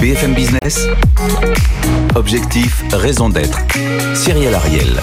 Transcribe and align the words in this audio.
BFM 0.00 0.34
Business. 0.34 0.86
Objectif, 2.14 2.84
raison 2.92 3.28
d'être. 3.28 3.58
Cyril 4.14 4.54
Ariel. 4.54 5.00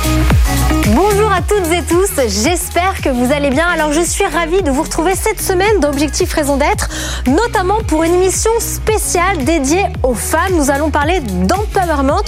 À 1.41 1.43
toutes 1.47 1.71
et 1.71 1.81
tous, 1.83 2.09
j'espère 2.27 3.01
que 3.01 3.09
vous 3.09 3.31
allez 3.31 3.49
bien. 3.49 3.65
Alors 3.67 3.93
je 3.93 4.01
suis 4.01 4.25
ravie 4.25 4.61
de 4.63 4.69
vous 4.69 4.83
retrouver 4.83 5.15
cette 5.15 5.41
semaine 5.41 5.79
d'Objectif 5.79 6.33
Raison 6.33 6.57
d'être, 6.57 6.89
notamment 7.27 7.77
pour 7.87 8.03
une 8.03 8.13
émission 8.13 8.51
spéciale 8.59 9.43
dédiée 9.43 9.85
aux 10.03 10.13
femmes. 10.13 10.53
Nous 10.55 10.69
allons 10.71 10.89
parler 10.89 11.19
d'empowerment. 11.21 12.23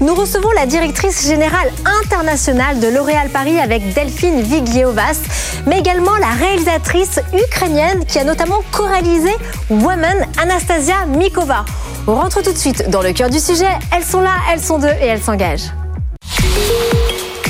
Nous 0.00 0.14
recevons 0.14 0.50
la 0.56 0.66
directrice 0.66 1.26
générale 1.26 1.70
internationale 2.02 2.80
de 2.80 2.88
L'Oréal 2.88 3.28
Paris 3.28 3.58
avec 3.58 3.94
Delphine 3.94 4.40
Vigliovas, 4.40 5.20
mais 5.66 5.78
également 5.78 6.16
la 6.16 6.30
réalisatrice 6.30 7.20
ukrainienne 7.32 8.04
qui 8.06 8.18
a 8.18 8.24
notamment 8.24 8.58
co-réalisé 8.72 9.30
Woman 9.70 10.26
Anastasia 10.42 11.06
Mikova. 11.06 11.64
On 12.06 12.14
rentre 12.14 12.42
tout 12.42 12.52
de 12.52 12.58
suite 12.58 12.90
dans 12.90 13.02
le 13.02 13.12
cœur 13.12 13.30
du 13.30 13.38
sujet. 13.38 13.70
Elles 13.96 14.04
sont 14.04 14.20
là, 14.20 14.34
elles 14.52 14.62
sont 14.62 14.78
deux 14.78 14.88
et 14.88 15.06
elles 15.06 15.22
s'engagent. 15.22 15.70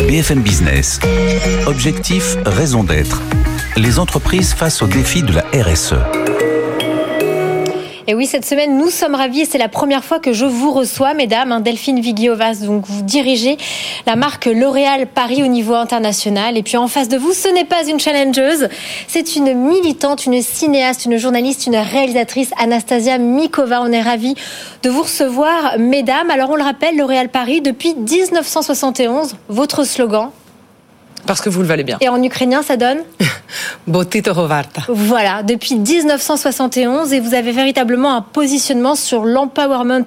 BFM 0.09 0.41
Business. 0.41 1.01
Objectif, 1.67 2.39
raison 2.47 2.83
d'être. 2.83 3.21
Les 3.77 3.99
entreprises 3.99 4.55
face 4.55 4.81
aux 4.81 4.87
défis 4.87 5.23
de 5.23 5.35
la 5.35 5.45
RSE. 5.53 5.97
Et 8.11 8.15
oui, 8.15 8.25
cette 8.25 8.47
semaine, 8.47 8.79
nous 8.79 8.89
sommes 8.89 9.15
ravis 9.15 9.45
c'est 9.45 9.59
la 9.59 9.69
première 9.69 10.03
fois 10.03 10.19
que 10.19 10.33
je 10.33 10.47
vous 10.47 10.73
reçois, 10.73 11.13
mesdames. 11.13 11.53
Hein, 11.53 11.61
Delphine 11.61 12.01
Vigliovas, 12.01 12.55
donc 12.65 12.87
vous 12.87 13.03
dirigez 13.03 13.59
la 14.07 14.17
marque 14.17 14.47
L'Oréal 14.47 15.07
Paris 15.07 15.43
au 15.43 15.47
niveau 15.47 15.75
international. 15.75 16.57
Et 16.57 16.63
puis 16.63 16.79
en 16.79 16.89
face 16.89 17.11
de 17.11 17.19
vous, 17.19 17.35
ce 17.35 17.49
n'est 17.49 17.67
pas 17.67 17.87
une 17.87 18.01
challengeuse, 18.01 18.71
c'est 19.09 19.37
une 19.37 19.53
militante, 19.53 20.25
une 20.25 20.41
cinéaste, 20.41 21.05
une 21.05 21.19
journaliste, 21.19 21.67
une 21.67 21.77
réalisatrice, 21.77 22.51
Anastasia 22.59 23.19
Mikova. 23.19 23.83
On 23.83 23.93
est 23.93 24.01
ravis 24.01 24.37
de 24.83 24.89
vous 24.89 25.03
recevoir, 25.03 25.79
mesdames. 25.79 26.31
Alors 26.31 26.49
on 26.49 26.57
le 26.57 26.65
rappelle, 26.65 26.97
L'Oréal 26.97 27.29
Paris, 27.29 27.61
depuis 27.61 27.95
1971, 27.95 29.37
votre 29.51 29.85
slogan, 29.85 30.31
parce 31.27 31.41
que 31.41 31.49
vous 31.49 31.61
le 31.61 31.67
valez 31.67 31.85
bien. 31.85 31.99
Et 32.01 32.09
en 32.09 32.23
ukrainien, 32.23 32.63
ça 32.63 32.77
donne 32.77 32.99
Botito 33.87 34.33
Rovarta. 34.33 34.83
Voilà, 34.89 35.43
depuis 35.43 35.77
1971, 35.77 37.13
et 37.13 37.21
vous 37.21 37.35
avez 37.35 37.53
véritablement 37.53 38.15
un 38.15 38.23
positionnement 38.23 38.95
sur 38.95 39.25
l'empowerment 39.25 40.05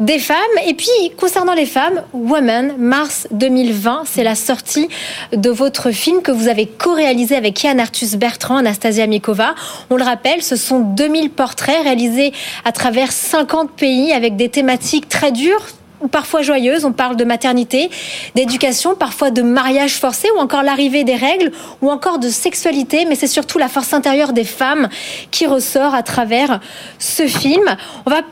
des 0.00 0.18
femmes. 0.18 0.36
Et 0.66 0.74
puis, 0.74 0.88
concernant 1.18 1.54
les 1.54 1.66
femmes, 1.66 2.02
Women, 2.12 2.74
mars 2.78 3.28
2020, 3.32 4.02
c'est 4.06 4.24
la 4.24 4.34
sortie 4.34 4.88
de 5.32 5.50
votre 5.50 5.90
film 5.90 6.22
que 6.22 6.32
vous 6.32 6.48
avez 6.48 6.66
co-réalisé 6.66 7.36
avec 7.36 7.62
Yann 7.62 7.78
Arthus 7.80 8.16
Bertrand, 8.16 8.56
Anastasia 8.56 9.06
Mikova. 9.06 9.54
On 9.90 9.96
le 9.96 10.04
rappelle, 10.04 10.42
ce 10.42 10.56
sont 10.56 10.80
2000 10.80 11.30
portraits 11.30 11.82
réalisés 11.82 12.32
à 12.64 12.72
travers 12.72 13.12
50 13.12 13.70
pays 13.72 14.12
avec 14.12 14.36
des 14.36 14.48
thématiques 14.48 15.08
très 15.08 15.32
dures, 15.32 15.66
ou 16.00 16.08
parfois 16.08 16.42
joyeuse. 16.42 16.84
On 16.84 16.92
parle 16.92 17.16
de 17.16 17.24
maternité, 17.24 17.90
d'éducation, 18.34 18.94
parfois 18.94 19.30
de 19.30 19.42
mariage 19.42 19.94
forcé 19.94 20.28
ou 20.36 20.40
encore 20.40 20.62
l'arrivée 20.62 21.04
des 21.04 21.16
règles 21.16 21.52
ou 21.82 21.90
encore 21.90 22.18
de 22.18 22.28
sexualité. 22.28 23.04
Mais 23.06 23.14
c'est 23.14 23.26
surtout 23.26 23.58
la 23.58 23.68
force 23.68 23.92
intérieure 23.92 24.32
des 24.32 24.44
femmes 24.44 24.88
qui 25.30 25.46
ressort 25.46 25.94
à 25.94 26.02
travers 26.02 26.60
ce 26.98 27.26
film. 27.26 27.76
On 28.06 28.10
va 28.10 28.22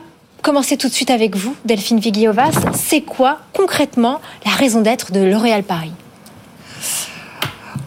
commencer 0.41 0.77
tout 0.77 0.87
de 0.87 0.93
suite 0.93 1.11
avec 1.11 1.35
vous, 1.35 1.55
Delphine 1.65 1.99
Vigliovas. 1.99 2.51
C'est 2.73 3.01
quoi 3.01 3.39
concrètement 3.53 4.21
la 4.45 4.51
raison 4.51 4.81
d'être 4.81 5.11
de 5.11 5.19
L'Oréal 5.19 5.63
Paris? 5.63 5.91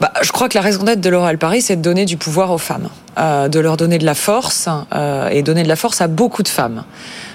Bah, 0.00 0.12
je 0.22 0.32
crois 0.32 0.48
que 0.48 0.56
la 0.56 0.62
raison 0.62 0.82
d'être 0.84 1.00
de 1.00 1.08
L'Oréal 1.08 1.38
Paris, 1.38 1.62
c'est 1.62 1.76
de 1.76 1.82
donner 1.82 2.04
du 2.04 2.16
pouvoir 2.16 2.50
aux 2.50 2.58
femmes, 2.58 2.88
euh, 3.18 3.48
de 3.48 3.60
leur 3.60 3.76
donner 3.76 3.98
de 3.98 4.04
la 4.04 4.14
force 4.14 4.68
euh, 4.94 5.28
et 5.28 5.42
donner 5.42 5.62
de 5.62 5.68
la 5.68 5.76
force 5.76 6.00
à 6.00 6.08
beaucoup 6.08 6.42
de 6.42 6.48
femmes 6.48 6.84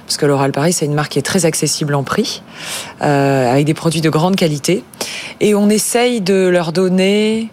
parce 0.08 0.18
que 0.18 0.26
l'Oral 0.26 0.54
Paris, 0.54 0.72
c'est 0.72 0.86
une 0.86 0.94
marque 0.94 1.12
qui 1.12 1.20
est 1.20 1.24
très 1.24 1.46
accessible 1.46 1.94
en 1.94 2.04
prix, 2.04 2.42
euh, 3.02 3.52
avec 3.52 3.66
des 3.66 3.74
produits 3.74 4.00
de 4.00 4.10
grande 4.10 4.38
qualité. 4.38 4.86
Et 5.42 5.54
on 5.54 5.70
essaye 5.70 6.22
de 6.22 6.48
leur 6.48 6.72
donner 6.72 7.50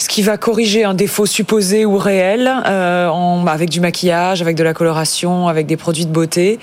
ce 0.00 0.08
qui 0.08 0.22
va 0.22 0.38
corriger 0.38 0.82
un 0.84 0.94
défaut 0.94 1.26
supposé 1.26 1.84
ou 1.84 1.98
réel, 1.98 2.50
euh, 2.66 3.08
en, 3.08 3.46
avec 3.46 3.68
du 3.68 3.80
maquillage, 3.80 4.40
avec 4.40 4.56
de 4.56 4.64
la 4.64 4.72
coloration, 4.72 5.46
avec 5.46 5.66
des 5.66 5.76
produits 5.76 6.06
de 6.06 6.10
beauté, 6.10 6.58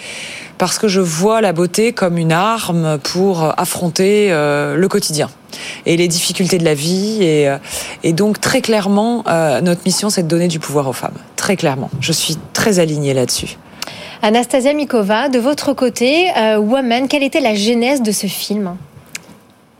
parce 0.58 0.80
que 0.80 0.88
je 0.88 1.00
vois 1.00 1.40
la 1.40 1.54
beauté 1.54 1.94
comme 1.94 2.18
une 2.18 2.32
arme 2.32 2.98
pour 2.98 3.54
affronter 3.60 4.30
euh, 4.32 4.76
le 4.76 4.88
quotidien 4.88 5.30
et 5.86 5.98
les 5.98 6.08
difficultés 6.08 6.58
de 6.58 6.66
la 6.66 6.74
vie. 6.74 7.20
Et, 7.22 7.48
euh, 7.48 7.58
donc 8.12 8.42
très 8.42 8.62
clairement, 8.62 9.24
notre 9.62 9.82
mission, 9.86 10.10
c'est 10.10 10.24
de 10.24 10.28
donner 10.28 10.48
du 10.48 10.58
pouvoir 10.58 10.88
aux 10.88 10.94
femmes. 10.94 11.18
Très 11.36 11.56
clairement, 11.56 11.92
je 12.00 12.12
suis 12.12 12.38
très 12.54 12.80
alignée 12.80 13.14
là-dessus. 13.14 13.58
Anastasia 14.24 14.74
Mikova, 14.74 15.30
de 15.30 15.38
votre 15.38 15.74
côté, 15.74 16.32
Woman, 16.58 17.08
quelle 17.08 17.22
était 17.22 17.40
la 17.40 17.54
genèse 17.54 18.02
de 18.02 18.12
ce 18.12 18.26
film? 18.26 18.76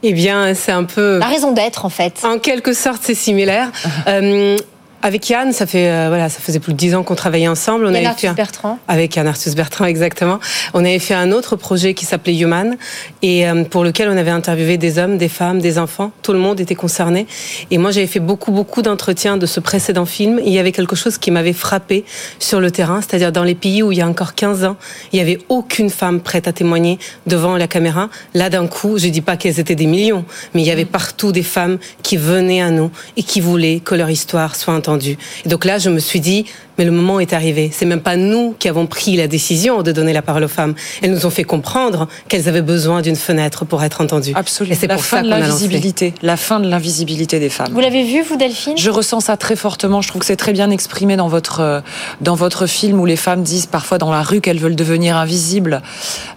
Eh 0.04 0.14
bien, 0.14 0.54
c'est 0.54 0.72
un 0.72 0.84
peu... 0.84 1.20
La 1.20 1.28
raison 1.28 1.52
d'être, 1.52 1.86
en 1.86 1.90
fait. 1.90 2.22
En 2.24 2.40
quelque 2.40 2.74
sorte, 2.74 3.02
c'est 3.04 3.16
similaire. 3.16 3.72
euh, 4.08 4.58
avec 5.04 5.30
Yann, 5.30 5.54
ça 5.54 5.66
fait 5.66 5.90
euh, 5.90 6.06
voilà, 6.08 6.28
ça 6.30 6.40
faisait 6.40 6.60
plus 6.60 6.74
de 6.74 6.78
dix 6.78 6.96
ans 6.96 7.04
qu'on 7.04 7.16
travaillait 7.16 7.48
ensemble. 7.48 7.86
On 7.86 7.94
Yann 7.94 8.06
avait 8.08 8.18
fait 8.18 8.28
un... 8.28 8.34
Bertrand. 8.34 8.80
Avec 8.88 9.16
Yann 9.16 9.28
Arthus 9.28 9.52
Bertrand, 9.56 9.86
exactement. 9.86 10.40
On 10.74 10.80
avait 10.80 11.00
fait 11.00 11.14
un 11.14 11.32
autre 11.32 11.56
projet 11.56 11.94
qui 11.94 12.06
s'appelait 12.06 12.36
Human 12.36 12.78
et 13.22 13.48
euh, 13.48 13.64
pour 13.64 13.84
lequel 13.84 14.10
on 14.10 14.18
avait 14.18 14.32
interviewé 14.32 14.78
des 14.78 14.98
hommes, 14.98 15.18
des 15.18 15.30
femmes, 15.30 15.60
des 15.60 15.78
enfants. 15.78 16.12
Tout 16.24 16.34
le 16.34 16.40
monde 16.40 16.60
était 16.60 16.76
concerné. 16.76 17.28
Et 17.70 17.78
moi, 17.78 17.92
j'avais 17.92 18.08
fait 18.08 18.20
beaucoup 18.20 18.52
beaucoup 18.52 18.82
d'entretiens 18.82 19.38
de 19.38 19.46
ce 19.46 19.60
précédent 19.60 20.06
film. 20.06 20.42
il 20.44 20.52
y 20.52 20.60
avait 20.60 20.72
quelque 20.72 20.96
chose 20.96 21.18
qui 21.18 21.32
m'avait 21.32 21.54
frappé 21.54 22.04
sur 22.40 22.60
le 22.60 22.72
terrain, 22.72 23.02
c'est-à-dire 23.02 23.32
dans 23.32 23.44
les 23.44 23.56
pays 23.56 23.84
où 23.84 23.92
il 23.92 24.00
y 24.00 24.02
a 24.02 24.08
encore 24.08 24.34
15 24.34 24.64
ans, 24.66 24.78
il 25.14 25.20
y 25.20 25.22
avait 25.22 25.38
aucune 25.50 25.90
femme 25.90 26.22
prête 26.22 26.48
à 26.48 26.54
témoigner 26.54 26.98
devant 27.28 27.56
la 27.56 27.68
caméra. 27.68 28.10
Là, 28.34 28.50
d'un 28.50 28.68
coup, 28.68 28.98
je 28.98 29.08
dis 29.08 29.22
pas 29.22 29.38
qu'elles 29.38 29.60
étaient 29.60 29.76
des 29.76 29.86
millions, 29.86 30.26
mais 30.54 30.62
il 30.62 30.68
y 30.68 30.72
avait 30.72 30.86
partout 30.86 31.32
des 31.32 31.44
femmes 31.44 31.78
qui 32.02 32.18
venaient 32.18 32.62
à 32.62 32.72
nous 32.72 32.90
et 33.16 33.24
qui 33.24 33.42
voulaient 33.42 33.80
que 33.80 33.94
leur 33.94 34.10
histoire 34.10 34.56
soit 34.56 34.74
et 34.96 35.50
donc 35.50 35.66
là, 35.66 35.78
je 35.78 35.90
me 35.90 36.00
suis 36.00 36.20
dit, 36.20 36.46
mais 36.78 36.86
le 36.86 36.92
moment 36.92 37.20
est 37.20 37.34
arrivé. 37.34 37.70
C'est 37.74 37.86
même 37.86 38.02
pas 38.02 38.16
nous 38.16 38.56
qui 38.60 38.70
avons 38.70 38.86
pris 38.88 39.16
la 39.16 39.28
décision 39.28 39.82
de 39.82 39.92
donner 39.92 40.14
la 40.14 40.22
parole 40.22 40.44
aux 40.44 40.48
femmes. 40.50 40.76
Elles 41.02 41.12
nous 41.12 41.26
ont 41.26 41.30
fait 41.30 41.44
comprendre 41.44 42.08
qu'elles 42.28 42.48
avaient 42.48 42.62
besoin 42.62 43.02
d'une 43.02 43.16
fenêtre 43.16 43.66
pour 43.66 43.84
être 43.84 44.02
entendues. 44.02 44.34
Absolument. 44.36 44.76
Et 44.76 44.78
c'est 44.78 44.88
pour 44.88 45.04
fin 45.04 45.18
ça 45.18 45.24
de 45.24 45.30
l'invisibilité, 45.30 46.14
la 46.22 46.38
fin 46.38 46.60
de 46.60 46.68
l'invisibilité 46.70 47.40
des 47.40 47.50
femmes. 47.50 47.72
Vous 47.72 47.80
l'avez 47.80 48.04
vu, 48.04 48.22
vous, 48.22 48.38
Delphine? 48.38 48.78
Je 48.78 48.90
ressens 48.90 49.22
ça 49.22 49.38
très 49.38 49.56
fortement. 49.56 50.02
Je 50.02 50.08
trouve 50.10 50.20
que 50.20 50.26
c'est 50.26 50.36
très 50.36 50.54
bien 50.54 50.70
exprimé 50.70 51.16
dans 51.16 51.28
votre 51.28 51.62
euh, 51.62 51.82
dans 52.22 52.36
votre 52.36 52.68
film 52.68 53.00
où 53.00 53.06
les 53.06 53.16
femmes 53.16 53.44
disent 53.44 53.66
parfois 53.66 53.98
dans 53.98 54.12
la 54.12 54.22
rue 54.22 54.42
qu'elles 54.42 54.60
veulent 54.60 54.76
devenir 54.76 55.18
invisibles 55.18 55.82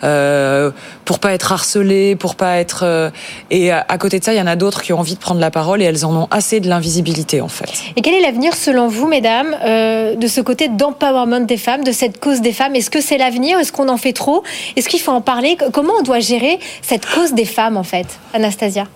euh, 0.04 0.70
pour 1.04 1.18
pas 1.18 1.32
être 1.32 1.52
harcelées, 1.52 2.16
pour 2.16 2.34
pas 2.34 2.56
être. 2.56 2.82
Euh, 2.84 3.10
et 3.50 3.70
à, 3.70 3.84
à 3.88 3.98
côté 3.98 4.18
de 4.18 4.24
ça, 4.24 4.32
il 4.32 4.38
y 4.38 4.42
en 4.42 4.46
a 4.46 4.56
d'autres 4.56 4.82
qui 4.82 4.92
ont 4.92 4.98
envie 5.00 5.14
de 5.14 5.20
prendre 5.20 5.40
la 5.40 5.50
parole 5.50 5.82
et 5.82 5.84
elles 5.84 6.04
en 6.04 6.14
ont 6.14 6.28
assez 6.30 6.60
de 6.60 6.68
l'invisibilité 6.68 7.40
en 7.40 7.48
fait. 7.48 7.70
Et 7.96 8.02
quel 8.02 8.14
est 8.14 8.20
l'avenir 8.20 8.54
selon 8.54 8.88
vous, 8.88 9.06
mesdames, 9.08 9.56
euh, 9.64 10.14
de 10.16 10.26
ce 10.30 10.40
côté 10.40 10.68
d'empowerment 10.68 11.40
des 11.40 11.56
femmes, 11.56 11.84
de 11.84 11.92
cette 11.92 12.18
cause 12.20 12.40
des 12.40 12.52
femmes 12.52 12.74
Est-ce 12.74 12.90
que 12.90 13.00
c'est 13.00 13.18
l'avenir? 13.18 13.58
Est-ce 13.58 13.72
qu'on 13.72 13.88
en 13.88 13.96
fait 13.96 14.12
trop? 14.12 14.42
Est-ce 14.76 14.88
qu'il 14.88 15.00
faut 15.00 15.12
en 15.12 15.20
parler? 15.20 15.56
Comment 15.72 15.94
on 15.98 16.02
doit 16.02 16.20
gérer 16.20 16.58
cette 16.82 17.04
cause 17.06 17.34
des 17.34 17.44
femmes, 17.44 17.76
en 17.76 17.82
fait, 17.82 18.06
Anastasia? 18.32 18.86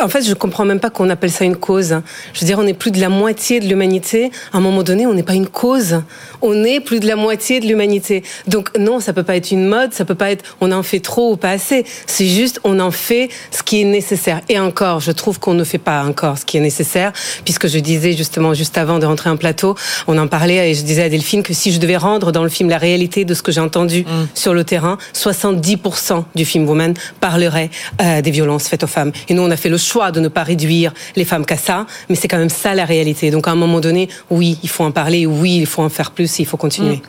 En 0.00 0.08
fait, 0.08 0.26
je 0.26 0.34
comprends 0.34 0.66
même 0.66 0.80
pas 0.80 0.90
qu'on 0.90 1.08
appelle 1.08 1.30
ça 1.30 1.44
une 1.44 1.56
cause. 1.56 1.96
Je 2.34 2.40
veux 2.40 2.46
dire, 2.46 2.58
on 2.58 2.66
est 2.66 2.74
plus 2.74 2.90
de 2.90 3.00
la 3.00 3.08
moitié 3.08 3.60
de 3.60 3.66
l'humanité. 3.66 4.30
À 4.52 4.58
un 4.58 4.60
moment 4.60 4.82
donné, 4.82 5.06
on 5.06 5.14
n'est 5.14 5.22
pas 5.22 5.34
une 5.34 5.46
cause. 5.46 6.02
On 6.42 6.64
est 6.64 6.80
plus 6.80 7.00
de 7.00 7.06
la 7.06 7.16
moitié 7.16 7.60
de 7.60 7.66
l'humanité. 7.66 8.24
Donc 8.46 8.76
non, 8.78 9.00
ça 9.00 9.12
peut 9.12 9.22
pas 9.22 9.36
être 9.36 9.50
une 9.50 9.66
mode, 9.66 9.94
ça 9.94 10.04
peut 10.04 10.14
pas 10.14 10.30
être 10.30 10.56
on 10.60 10.70
en 10.70 10.82
fait 10.82 11.00
trop 11.00 11.32
ou 11.32 11.36
pas 11.36 11.50
assez. 11.50 11.84
C'est 12.06 12.26
juste 12.26 12.60
on 12.64 12.78
en 12.78 12.90
fait 12.90 13.30
ce 13.50 13.62
qui 13.62 13.80
est 13.80 13.84
nécessaire. 13.84 14.40
Et 14.48 14.58
encore, 14.58 15.00
je 15.00 15.12
trouve 15.12 15.38
qu'on 15.38 15.54
ne 15.54 15.64
fait 15.64 15.78
pas 15.78 16.04
encore 16.04 16.36
ce 16.36 16.44
qui 16.44 16.58
est 16.58 16.60
nécessaire, 16.60 17.12
puisque 17.44 17.68
je 17.68 17.78
disais 17.78 18.12
justement 18.12 18.52
juste 18.52 18.76
avant 18.76 18.98
de 18.98 19.06
rentrer 19.06 19.30
en 19.30 19.36
plateau, 19.36 19.76
on 20.08 20.18
en 20.18 20.21
parlait 20.26 20.70
et 20.70 20.74
je 20.74 20.82
disais 20.82 21.02
à 21.02 21.08
Delphine 21.08 21.42
que 21.42 21.52
si 21.54 21.72
je 21.72 21.80
devais 21.80 21.96
rendre 21.96 22.32
dans 22.32 22.42
le 22.42 22.48
film 22.48 22.68
la 22.68 22.78
réalité 22.78 23.24
de 23.24 23.34
ce 23.34 23.42
que 23.42 23.52
j'ai 23.52 23.60
entendu 23.60 24.02
mm. 24.02 24.28
sur 24.34 24.54
le 24.54 24.64
terrain, 24.64 24.98
70% 25.14 26.24
du 26.34 26.44
film 26.44 26.68
Woman 26.68 26.94
parlerait 27.20 27.70
euh, 28.00 28.20
des 28.20 28.30
violences 28.30 28.68
faites 28.68 28.84
aux 28.84 28.88
femmes. 28.88 29.12
Et 29.28 29.34
nous, 29.34 29.42
on 29.42 29.50
a 29.50 29.56
fait 29.56 29.68
le 29.68 29.78
choix 29.78 30.10
de 30.12 30.20
ne 30.20 30.28
pas 30.28 30.42
réduire 30.42 30.92
les 31.16 31.24
femmes 31.24 31.46
qu'à 31.46 31.56
ça, 31.56 31.86
mais 32.08 32.16
c'est 32.16 32.28
quand 32.28 32.38
même 32.38 32.48
ça 32.48 32.74
la 32.74 32.84
réalité. 32.84 33.30
Donc 33.30 33.48
à 33.48 33.52
un 33.52 33.56
moment 33.56 33.80
donné, 33.80 34.08
oui, 34.30 34.58
il 34.62 34.68
faut 34.68 34.84
en 34.84 34.92
parler, 34.92 35.26
oui, 35.26 35.56
il 35.56 35.66
faut 35.66 35.82
en 35.82 35.88
faire 35.88 36.10
plus, 36.10 36.38
il 36.38 36.46
faut 36.46 36.56
continuer. 36.56 37.02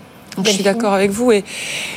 Je 0.44 0.50
suis 0.50 0.64
d'accord 0.64 0.94
avec 0.94 1.12
vous. 1.12 1.32
Et, 1.32 1.44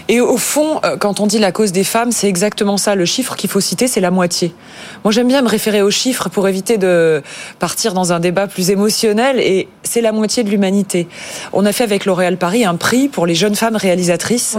et 0.08 0.20
au 0.20 0.36
fond, 0.36 0.80
euh, 0.84 0.96
quand 0.96 1.20
on 1.20 1.26
dit 1.26 1.38
la 1.38 1.52
cause 1.52 1.72
des 1.72 1.84
femmes, 1.84 2.12
c'est 2.12 2.28
exactement 2.28 2.76
ça. 2.76 2.94
Le 2.94 3.04
chiffre 3.04 3.36
qu'il 3.36 3.50
faut 3.50 3.60
citer, 3.60 3.88
c'est 3.88 4.00
la 4.00 4.10
moitié. 4.10 4.54
Moi, 5.04 5.12
j'aime 5.12 5.28
bien 5.28 5.42
me 5.42 5.48
référer 5.48 5.82
aux 5.82 5.90
chiffres 5.90 6.28
pour 6.28 6.46
éviter 6.48 6.78
de 6.78 7.22
partir 7.58 7.94
dans 7.94 8.12
un 8.12 8.20
débat 8.20 8.46
plus 8.46 8.70
émotionnel. 8.70 9.40
Et 9.40 9.68
c'est 9.82 10.00
la 10.00 10.12
moitié 10.12 10.44
de 10.44 10.50
l'humanité. 10.50 11.08
On 11.52 11.64
a 11.64 11.72
fait 11.72 11.84
avec 11.84 12.04
L'Oréal 12.04 12.36
Paris 12.36 12.64
un 12.64 12.76
prix 12.76 13.08
pour 13.08 13.26
les 13.26 13.34
jeunes 13.34 13.54
femmes 13.54 13.76
réalisatrices 13.76 14.56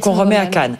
qu'on 0.00 0.12
remet 0.12 0.36
à 0.36 0.46
Cannes. 0.46 0.76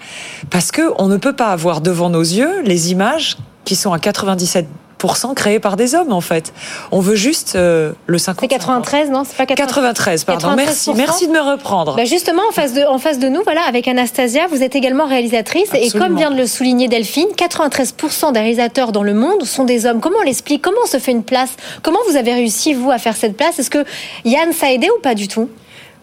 Parce 0.51 0.71
que 0.71 0.83
on 0.99 1.09
ne 1.09 1.17
peut 1.17 1.35
pas 1.35 1.49
avoir 1.49 1.81
devant 1.81 2.11
nos 2.11 2.21
yeux 2.21 2.63
les 2.65 2.93
images 2.93 3.37
qui 3.65 3.75
sont 3.75 3.93
à 3.93 3.99
97 3.99 4.67
50% 5.07 5.35
créés 5.35 5.59
par 5.59 5.77
des 5.77 5.95
hommes 5.95 6.13
en 6.13 6.21
fait. 6.21 6.53
On 6.93 7.01
veut 7.01 7.15
juste 7.15 7.55
euh, 7.57 7.93
le 8.07 8.19
50. 8.19 8.41
C'est 8.41 8.49
93, 8.49 9.11
non 9.11 9.25
C'est 9.25 9.37
pas 9.37 9.47
93, 9.47 10.25
pardon. 10.25 10.55
Merci, 10.57 10.93
merci 10.95 11.27
de 11.27 11.33
me 11.33 11.41
reprendre. 11.41 11.97
Bah 11.97 12.05
justement, 12.05 12.43
en 12.49 12.53
face 12.53 12.73
de, 12.73 12.83
en 12.83 12.99
face 12.99 13.19
de 13.19 13.29
nous, 13.29 13.43
voilà, 13.45 13.63
avec 13.63 13.89
Anastasia, 13.89 14.47
vous 14.49 14.63
êtes 14.63 14.75
également 14.75 15.07
réalisatrice 15.07 15.69
et 15.75 15.91
comme 15.91 16.17
vient 16.17 16.31
de 16.31 16.37
le 16.37 16.47
souligner 16.47 16.89
Delphine, 16.89 17.29
93% 17.37 18.33
des 18.33 18.41
réalisateurs 18.41 18.93
dans 18.93 19.03
le 19.03 19.15
monde 19.15 19.45
sont 19.45 19.65
des 19.65 19.87
hommes. 19.87 20.01
Comment 20.01 20.19
on 20.21 20.25
l'explique? 20.25 20.63
Comment 20.63 20.81
on 20.85 20.87
se 20.87 20.99
fait 20.99 21.13
une 21.13 21.25
place? 21.25 21.51
Comment 21.83 21.99
vous 22.09 22.17
avez 22.17 22.33
réussi 22.35 22.75
vous 22.75 22.91
à 22.91 22.99
faire 22.99 23.17
cette 23.17 23.37
place? 23.37 23.59
Est-ce 23.59 23.71
que 23.71 23.85
Yann 24.25 24.53
ça 24.53 24.67
a 24.67 24.71
aidé 24.71 24.89
ou 24.97 25.01
pas 25.01 25.15
du 25.15 25.29
tout? 25.29 25.49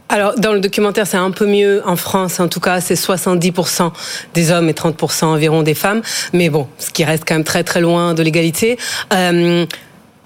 Alors, 0.09 0.35
dans 0.37 0.53
le 0.53 0.59
documentaire, 0.59 1.07
c'est 1.07 1.17
un 1.17 1.31
peu 1.31 1.47
mieux. 1.47 1.81
En 1.85 1.95
France, 1.95 2.39
en 2.39 2.47
tout 2.47 2.59
cas, 2.59 2.81
c'est 2.81 2.93
70% 2.93 3.91
des 4.33 4.51
hommes 4.51 4.69
et 4.69 4.73
30% 4.73 5.25
environ 5.25 5.63
des 5.63 5.73
femmes. 5.73 6.01
Mais 6.33 6.49
bon, 6.49 6.67
ce 6.77 6.91
qui 6.91 7.03
reste 7.03 7.23
quand 7.27 7.35
même 7.35 7.43
très 7.43 7.63
très 7.63 7.81
loin 7.81 8.13
de 8.13 8.21
l'égalité. 8.21 8.77
Euh, 9.11 9.65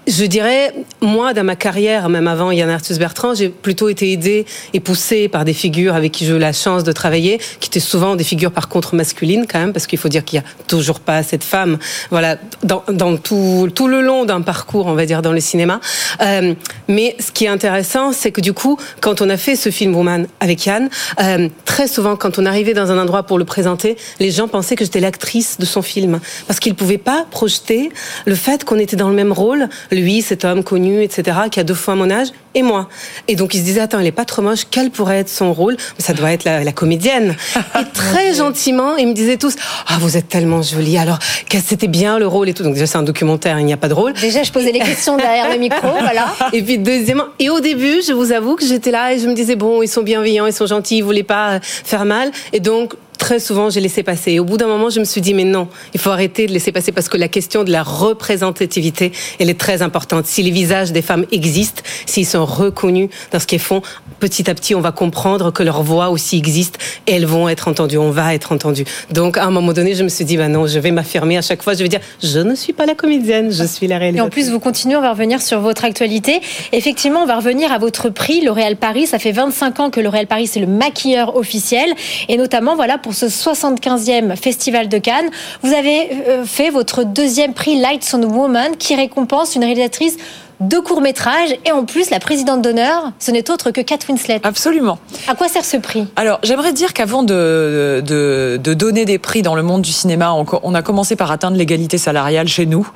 je 0.08 0.24
dirais, 0.24 0.72
moi, 1.02 1.34
dans 1.34 1.44
ma 1.44 1.54
carrière, 1.54 2.08
même 2.08 2.28
avant 2.28 2.50
Yann 2.50 2.70
Arthus 2.70 2.94
Bertrand, 2.98 3.34
j'ai 3.34 3.50
plutôt 3.50 3.88
été 3.88 4.10
aidée 4.10 4.46
et 4.72 4.80
poussée 4.80 5.28
par 5.28 5.44
des 5.44 5.52
figures 5.52 5.94
avec 5.94 6.12
qui 6.12 6.24
j'ai 6.24 6.34
eu 6.34 6.38
la 6.38 6.52
chance 6.52 6.82
de 6.82 6.92
travailler, 6.92 7.38
qui 7.60 7.68
étaient 7.68 7.78
souvent 7.78 8.16
des 8.16 8.24
figures 8.24 8.50
par 8.50 8.68
contre 8.68 8.94
masculines 8.94 9.46
quand 9.46 9.58
même, 9.58 9.72
parce 9.72 9.86
qu'il 9.86 9.98
faut 9.98 10.08
dire 10.08 10.24
qu'il 10.24 10.38
y 10.38 10.40
a 10.40 10.44
toujours 10.66 11.00
pas 11.00 11.16
assez 11.16 11.36
de 11.36 11.44
femmes, 11.44 11.78
voilà, 12.10 12.36
dans, 12.62 13.16
tout, 13.16 13.68
le 13.86 14.00
long 14.00 14.24
d'un 14.24 14.40
parcours, 14.40 14.86
on 14.86 14.94
va 14.94 15.04
dire, 15.04 15.20
dans 15.20 15.32
le 15.32 15.40
cinéma. 15.40 15.80
Euh, 16.22 16.54
mais 16.88 17.14
ce 17.20 17.30
qui 17.30 17.44
est 17.44 17.48
intéressant, 17.48 18.12
c'est 18.12 18.32
que 18.32 18.40
du 18.40 18.54
coup, 18.54 18.78
quand 19.00 19.20
on 19.20 19.28
a 19.28 19.36
fait 19.36 19.56
ce 19.56 19.70
film 19.70 19.94
Woman 19.94 20.26
avec 20.40 20.64
Yann, 20.64 20.88
euh, 21.20 21.48
très 21.66 21.86
souvent, 21.86 22.16
quand 22.16 22.38
on 22.38 22.46
arrivait 22.46 22.74
dans 22.74 22.90
un 22.90 22.98
endroit 22.98 23.24
pour 23.24 23.38
le 23.38 23.44
présenter, 23.44 23.96
les 24.20 24.30
gens 24.30 24.48
pensaient 24.48 24.76
que 24.76 24.84
j'étais 24.84 25.00
l'actrice 25.00 25.58
de 25.58 25.66
son 25.66 25.82
film, 25.82 26.20
parce 26.46 26.60
qu'ils 26.60 26.74
pouvaient 26.74 26.96
pas 26.96 27.26
projeter 27.30 27.90
le 28.24 28.34
fait 28.34 28.64
qu'on 28.64 28.78
était 28.78 28.96
dans 28.96 29.10
le 29.10 29.14
même 29.14 29.32
rôle, 29.32 29.68
lui, 29.98 30.22
cet 30.22 30.44
homme 30.44 30.62
connu, 30.62 31.02
etc., 31.02 31.38
qui 31.50 31.60
a 31.60 31.64
deux 31.64 31.74
fois 31.74 31.94
mon 31.94 32.10
âge, 32.10 32.28
et 32.54 32.62
moi. 32.62 32.88
Et 33.28 33.36
donc 33.36 33.54
il 33.54 33.60
se 33.60 33.64
disait, 33.64 33.80
attends, 33.80 34.00
elle 34.00 34.06
est 34.06 34.12
pas 34.12 34.24
trop 34.24 34.42
moche, 34.42 34.62
quel 34.70 34.90
pourrait 34.90 35.18
être 35.18 35.28
son 35.28 35.52
rôle? 35.52 35.76
Ça 35.98 36.12
doit 36.12 36.32
être 36.32 36.44
la, 36.44 36.72
comédienne. 36.72 37.36
et 37.56 37.84
très 37.94 38.34
gentiment, 38.34 38.96
ils 38.96 39.06
me 39.06 39.14
disaient 39.14 39.36
tous, 39.36 39.54
ah, 39.86 39.98
vous 40.00 40.16
êtes 40.16 40.28
tellement 40.28 40.62
jolie, 40.62 40.98
alors 40.98 41.18
c'était 41.60 41.88
bien 41.88 42.18
le 42.18 42.26
rôle 42.26 42.48
et 42.48 42.54
tout. 42.54 42.62
Donc 42.62 42.74
déjà, 42.74 42.86
c'est 42.86 42.98
un 42.98 43.02
documentaire, 43.02 43.58
il 43.60 43.66
n'y 43.66 43.72
a 43.72 43.76
pas 43.76 43.88
de 43.88 43.94
rôle. 43.94 44.12
Déjà, 44.14 44.42
je 44.42 44.52
posais 44.52 44.72
les 44.72 44.80
questions 44.80 45.16
derrière 45.16 45.50
le 45.50 45.58
micro, 45.58 45.88
voilà. 46.00 46.34
Et 46.52 46.62
puis 46.62 46.78
deuxièmement, 46.78 47.26
et 47.38 47.50
au 47.50 47.60
début, 47.60 48.00
je 48.06 48.12
vous 48.12 48.32
avoue 48.32 48.56
que 48.56 48.64
j'étais 48.64 48.90
là 48.90 49.12
et 49.12 49.18
je 49.18 49.28
me 49.28 49.34
disais, 49.34 49.56
bon, 49.56 49.82
ils 49.82 49.88
sont 49.88 50.02
bienveillants, 50.02 50.46
ils 50.46 50.52
sont 50.52 50.66
gentils, 50.66 50.98
ils 50.98 51.04
voulaient 51.04 51.22
pas 51.22 51.60
faire 51.62 52.04
mal. 52.04 52.30
Et 52.52 52.60
donc, 52.60 52.94
très 53.18 53.40
souvent, 53.40 53.68
j'ai 53.68 53.80
laissé 53.80 54.02
passer. 54.02 54.32
Et 54.32 54.40
au 54.40 54.44
bout 54.44 54.56
d'un 54.56 54.66
moment, 54.66 54.88
je 54.90 55.00
me 55.00 55.04
suis 55.04 55.20
dit, 55.20 55.34
mais 55.34 55.44
non, 55.44 55.68
il 55.92 56.00
faut 56.00 56.10
arrêter 56.10 56.46
de 56.46 56.52
laisser 56.52 56.72
passer 56.72 56.92
parce 56.92 57.08
que 57.08 57.16
la 57.16 57.28
question 57.28 57.64
de 57.64 57.70
la 57.70 57.82
représentativité, 57.82 59.12
elle 59.38 59.50
est 59.50 59.58
très 59.58 59.82
importante. 59.82 60.26
Si 60.26 60.42
les 60.42 60.50
visages 60.50 60.92
des 60.92 61.02
femmes 61.02 61.26
existent, 61.32 61.82
s'ils 62.06 62.26
sont 62.26 62.46
reconnus 62.46 63.10
dans 63.32 63.40
ce 63.40 63.46
qu'elles 63.46 63.58
font, 63.58 63.82
petit 64.20 64.48
à 64.48 64.54
petit, 64.54 64.74
on 64.74 64.80
va 64.80 64.92
comprendre 64.92 65.52
que 65.52 65.62
leur 65.62 65.82
voix 65.82 66.10
aussi 66.10 66.38
existe 66.38 66.78
et 67.06 67.12
elles 67.12 67.26
vont 67.26 67.48
être 67.48 67.68
entendues, 67.68 67.98
on 67.98 68.10
va 68.10 68.34
être 68.34 68.52
entendu. 68.52 68.84
Donc, 69.10 69.36
à 69.36 69.44
un 69.44 69.50
moment 69.50 69.72
donné, 69.72 69.94
je 69.94 70.04
me 70.04 70.08
suis 70.08 70.24
dit, 70.24 70.36
bah 70.36 70.48
non, 70.48 70.66
je 70.66 70.78
vais 70.78 70.90
m'affirmer 70.90 71.36
à 71.36 71.42
chaque 71.42 71.62
fois, 71.62 71.74
je 71.74 71.82
vais 71.82 71.88
dire, 71.88 72.00
je 72.22 72.38
ne 72.38 72.54
suis 72.54 72.72
pas 72.72 72.86
la 72.86 72.94
comédienne, 72.94 73.52
je 73.52 73.64
suis 73.64 73.86
la 73.86 73.98
réalisatrice. 73.98 74.24
Et 74.24 74.26
en 74.26 74.30
plus, 74.30 74.50
vous 74.50 74.60
continuez, 74.60 74.96
on 74.96 75.00
va 75.00 75.10
revenir 75.10 75.42
sur 75.42 75.60
votre 75.60 75.84
actualité. 75.84 76.40
Effectivement, 76.72 77.20
on 77.20 77.26
va 77.26 77.36
revenir 77.36 77.72
à 77.72 77.78
votre 77.78 78.08
prix, 78.08 78.40
L'Oréal 78.40 78.76
Paris. 78.76 79.06
Ça 79.06 79.18
fait 79.18 79.32
25 79.32 79.80
ans 79.80 79.90
que 79.90 80.00
L'Oréal 80.00 80.26
Paris, 80.26 80.46
c'est 80.46 80.60
le 80.60 80.66
maquilleur 80.66 81.36
officiel. 81.36 81.92
Et 82.28 82.36
notamment, 82.36 82.76
voilà, 82.76 82.98
pour 82.98 83.07
ce 83.12 83.26
75e 83.26 84.36
Festival 84.36 84.88
de 84.88 84.98
Cannes. 84.98 85.30
Vous 85.62 85.72
avez 85.72 86.10
euh, 86.28 86.44
fait 86.44 86.70
votre 86.70 87.04
deuxième 87.04 87.54
prix 87.54 87.80
Lights 87.80 88.14
on 88.14 88.22
Woman 88.22 88.76
qui 88.76 88.94
récompense 88.94 89.54
une 89.54 89.64
réalisatrice 89.64 90.16
deux 90.60 90.82
courts-métrages 90.82 91.54
et 91.64 91.72
en 91.72 91.84
plus 91.84 92.10
la 92.10 92.20
présidente 92.20 92.62
d'honneur, 92.62 93.12
ce 93.18 93.30
n'est 93.30 93.50
autre 93.50 93.70
que 93.70 93.80
Kate 93.80 94.06
Winslet. 94.08 94.40
Absolument. 94.42 94.98
À 95.28 95.34
quoi 95.34 95.48
sert 95.48 95.64
ce 95.64 95.76
prix? 95.76 96.06
Alors 96.16 96.40
j'aimerais 96.42 96.72
dire 96.72 96.92
qu'avant 96.92 97.22
de, 97.22 98.02
de, 98.04 98.58
de, 98.62 98.74
donner 98.74 99.04
des 99.04 99.18
prix 99.18 99.42
dans 99.42 99.54
le 99.54 99.62
monde 99.62 99.82
du 99.82 99.92
cinéma, 99.92 100.32
on, 100.32 100.74
a 100.74 100.82
commencé 100.82 101.16
par 101.16 101.30
atteindre 101.30 101.56
l'égalité 101.56 101.98
salariale 101.98 102.48
chez 102.48 102.66
nous. 102.66 102.88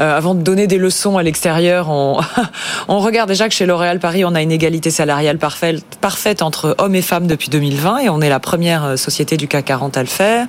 Euh, 0.00 0.16
avant 0.16 0.34
de 0.34 0.42
donner 0.42 0.66
des 0.66 0.78
leçons 0.78 1.18
à 1.18 1.22
l'extérieur, 1.22 1.90
on, 1.90 2.20
on 2.88 2.98
regarde 2.98 3.28
déjà 3.28 3.48
que 3.48 3.54
chez 3.54 3.66
L'Oréal 3.66 4.00
Paris, 4.00 4.24
on 4.24 4.34
a 4.34 4.42
une 4.42 4.52
égalité 4.52 4.90
salariale 4.90 5.38
parfaite, 5.38 5.84
parfaite 6.00 6.42
entre 6.42 6.74
hommes 6.78 6.94
et 6.94 7.02
femmes 7.02 7.26
depuis 7.26 7.50
2020 7.50 7.98
et 7.98 8.08
on 8.08 8.20
est 8.20 8.28
la 8.28 8.40
première 8.40 8.84
euh, 8.84 8.96
société 8.96 9.36
du 9.36 9.48
CAC 9.48 9.66
40 9.66 9.96
à 9.96 10.02
le 10.02 10.08
faire 10.08 10.46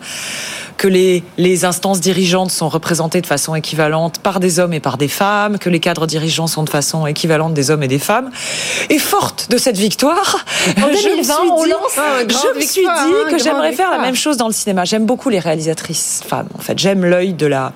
que 0.82 0.88
les, 0.88 1.24
les 1.38 1.64
instances 1.64 2.00
dirigeantes 2.00 2.50
sont 2.50 2.68
représentées 2.68 3.22
de 3.22 3.28
façon 3.28 3.54
équivalente 3.54 4.18
par 4.18 4.40
des 4.40 4.58
hommes 4.58 4.74
et 4.74 4.80
par 4.80 4.98
des 4.98 5.08
femmes, 5.08 5.60
que 5.60 5.70
les 5.70 5.80
cadres 5.80 6.08
dirigeants 6.08 6.48
sont 6.48 6.64
de 6.64 6.72
façon 6.72 7.06
équivalente 7.06 7.54
des 7.54 7.70
hommes 7.70 7.84
et 7.84 7.88
des 7.88 8.00
femmes. 8.00 8.32
Et 8.90 8.98
forte 8.98 9.52
de 9.52 9.60
cette 9.60 9.78
victoire, 9.78 10.44
en 10.78 10.88
2020, 10.92 11.36
on 11.52 11.66
lance 11.66 12.00
je 12.28 12.58
me 12.58 12.62
suis 12.62 12.82
dit 12.82 12.88
hein, 12.88 13.30
que 13.30 13.38
j'aimerais 13.38 13.74
faire 13.74 13.92
la 13.92 14.00
même 14.00 14.16
chose 14.16 14.38
dans 14.38 14.48
le 14.48 14.54
cinéma. 14.54 14.84
J'aime 14.84 15.06
beaucoup 15.06 15.30
les 15.30 15.38
réalisatrices 15.38 16.24
femmes. 16.26 16.50
En 16.58 16.62
fait, 16.62 16.80
j'aime 16.80 17.06
l'œil 17.06 17.34
de 17.34 17.46
la. 17.46 17.74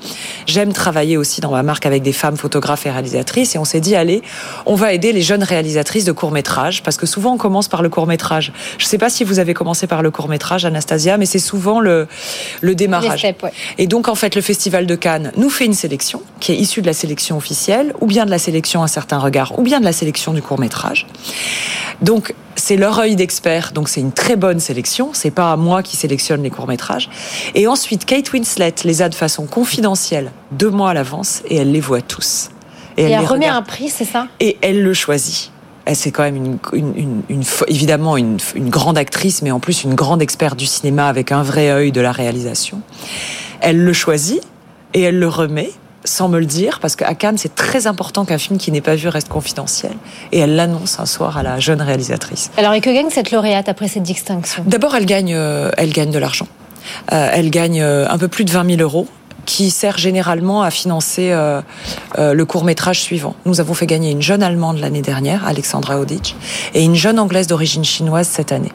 J'aime 0.47 0.73
travailler 0.73 1.15
aussi 1.15 1.41
dans 1.41 1.51
ma 1.51 1.61
marque 1.61 1.85
avec 1.85 2.01
des 2.01 2.13
femmes 2.13 2.37
photographes 2.37 2.87
et 2.87 2.91
réalisatrices. 2.91 3.53
Et 3.53 3.59
on 3.59 3.65
s'est 3.65 3.81
dit, 3.81 3.95
allez, 3.95 4.23
on 4.65 4.73
va 4.73 4.93
aider 4.93 5.13
les 5.13 5.21
jeunes 5.21 5.43
réalisatrices 5.43 6.05
de 6.05 6.11
courts 6.11 6.31
métrages 6.31 6.81
parce 6.81 6.97
que 6.97 7.05
souvent 7.05 7.33
on 7.33 7.37
commence 7.37 7.67
par 7.67 7.83
le 7.83 7.89
court 7.89 8.07
métrage. 8.07 8.51
Je 8.79 8.85
ne 8.85 8.89
sais 8.89 8.97
pas 8.97 9.11
si 9.11 9.23
vous 9.23 9.37
avez 9.37 9.53
commencé 9.53 9.85
par 9.85 10.01
le 10.01 10.09
court 10.09 10.27
métrage, 10.27 10.65
Anastasia, 10.65 11.19
mais 11.19 11.27
c'est 11.27 11.37
souvent 11.37 11.79
le 11.79 12.07
le 12.61 12.73
démarrage 12.73 12.94
et 13.77 13.87
donc, 13.87 14.07
en 14.07 14.15
fait, 14.15 14.35
le 14.35 14.41
Festival 14.41 14.85
de 14.85 14.95
Cannes 14.95 15.31
nous 15.37 15.49
fait 15.49 15.65
une 15.65 15.73
sélection 15.73 16.21
qui 16.39 16.51
est 16.51 16.55
issue 16.55 16.81
de 16.81 16.87
la 16.87 16.93
sélection 16.93 17.37
officielle, 17.37 17.93
ou 18.01 18.05
bien 18.05 18.25
de 18.25 18.31
la 18.31 18.39
sélection 18.39 18.83
Un 18.83 18.87
certain 18.87 19.19
regard, 19.19 19.57
ou 19.57 19.63
bien 19.63 19.79
de 19.79 19.85
la 19.85 19.93
sélection 19.93 20.33
du 20.33 20.41
court 20.41 20.59
métrage. 20.59 21.07
Donc, 22.01 22.33
c'est 22.55 22.77
leur 22.77 22.99
œil 22.99 23.15
d'expert, 23.15 23.71
donc 23.73 23.89
c'est 23.89 24.01
une 24.01 24.11
très 24.11 24.35
bonne 24.35 24.59
sélection. 24.59 25.09
C'est 25.13 25.31
pas 25.31 25.51
à 25.51 25.55
moi 25.55 25.83
qui 25.83 25.95
sélectionne 25.95 26.43
les 26.43 26.49
courts 26.49 26.67
métrages. 26.67 27.09
Et 27.53 27.67
ensuite, 27.67 28.05
Kate 28.05 28.31
Winslet 28.31 28.73
les 28.83 29.01
a 29.01 29.09
de 29.09 29.15
façon 29.15 29.45
confidentielle 29.45 30.31
deux 30.51 30.69
mois 30.69 30.91
à 30.91 30.93
l'avance 30.93 31.41
et 31.47 31.57
elle 31.57 31.71
les 31.71 31.81
voit 31.81 32.01
tous. 32.01 32.49
Et, 32.97 33.03
elle, 33.03 33.25
remet 33.25 33.47
un 33.47 33.61
prix, 33.61 33.89
c'est 33.89 34.05
ça? 34.05 34.27
Et 34.39 34.57
elle 34.61 34.81
le 34.81 34.93
choisit 34.93 35.51
c'est 35.93 36.11
quand 36.11 36.23
même 36.23 36.57
une, 36.73 37.53
évidemment 37.67 38.17
une, 38.17 38.37
grande 38.55 38.97
actrice, 38.97 39.41
mais 39.41 39.51
en 39.51 39.59
plus 39.59 39.83
une 39.83 39.93
grande 39.93 40.21
experte 40.21 40.57
du 40.57 40.65
cinéma 40.65 41.07
avec 41.07 41.31
un 41.31 41.43
vrai 41.43 41.69
œil 41.69 41.91
de 41.91 42.01
la 42.01 42.11
réalisation. 42.11 42.81
Elle 43.61 43.83
le 43.83 43.93
choisit 43.93 44.41
et 44.93 45.01
elle 45.01 45.19
le 45.19 45.27
remet 45.27 45.71
sans 46.05 46.29
me 46.29 46.39
le 46.39 46.45
dire, 46.45 46.79
parce 46.79 46.95
qu'à 46.95 47.13
Cannes, 47.15 47.37
c'est 47.37 47.55
très 47.55 47.87
important 47.87 48.25
qu'un 48.25 48.37
film 48.37 48.59
qui 48.59 48.71
n'est 48.71 48.81
pas 48.81 48.95
vu 48.95 49.07
reste 49.07 49.27
confidentiel. 49.27 49.93
Et 50.31 50.37
elle 50.39 50.55
l'annonce 50.55 50.99
un 50.99 51.07
soir 51.07 51.37
à 51.37 51.43
la 51.43 51.59
jeune 51.59 51.81
réalisatrice. 51.81 52.51
Alors, 52.57 52.73
et 52.73 52.81
que 52.81 52.91
gagne 52.91 53.09
cette 53.09 53.31
lauréate 53.31 53.69
après 53.69 53.87
cette 53.87 54.03
distinction? 54.03 54.63
D'abord, 54.67 54.95
elle 54.95 55.07
gagne, 55.07 55.33
euh, 55.33 55.71
elle 55.77 55.91
gagne 55.91 56.11
de 56.11 56.19
l'argent. 56.19 56.47
Euh, 57.11 57.29
elle 57.33 57.49
gagne 57.49 57.81
euh, 57.81 58.07
un 58.07 58.17
peu 58.19 58.27
plus 58.27 58.45
de 58.45 58.51
20 58.51 58.77
000 58.77 58.81
euros 58.81 59.07
qui 59.45 59.71
sert 59.71 59.97
généralement 59.97 60.61
à 60.63 60.71
financer 60.71 61.31
euh, 61.31 61.61
euh, 62.17 62.33
le 62.33 62.45
court 62.45 62.63
métrage 62.63 63.01
suivant. 63.01 63.35
Nous 63.45 63.59
avons 63.59 63.73
fait 63.73 63.87
gagner 63.87 64.11
une 64.11 64.21
jeune 64.21 64.43
Allemande 64.43 64.79
l'année 64.79 65.01
dernière, 65.01 65.47
Alexandra 65.47 65.99
Odic, 65.99 66.35
et 66.73 66.83
une 66.83 66.95
jeune 66.95 67.19
Anglaise 67.19 67.47
d'origine 67.47 67.85
chinoise 67.85 68.27
cette 68.27 68.51
année 68.51 68.71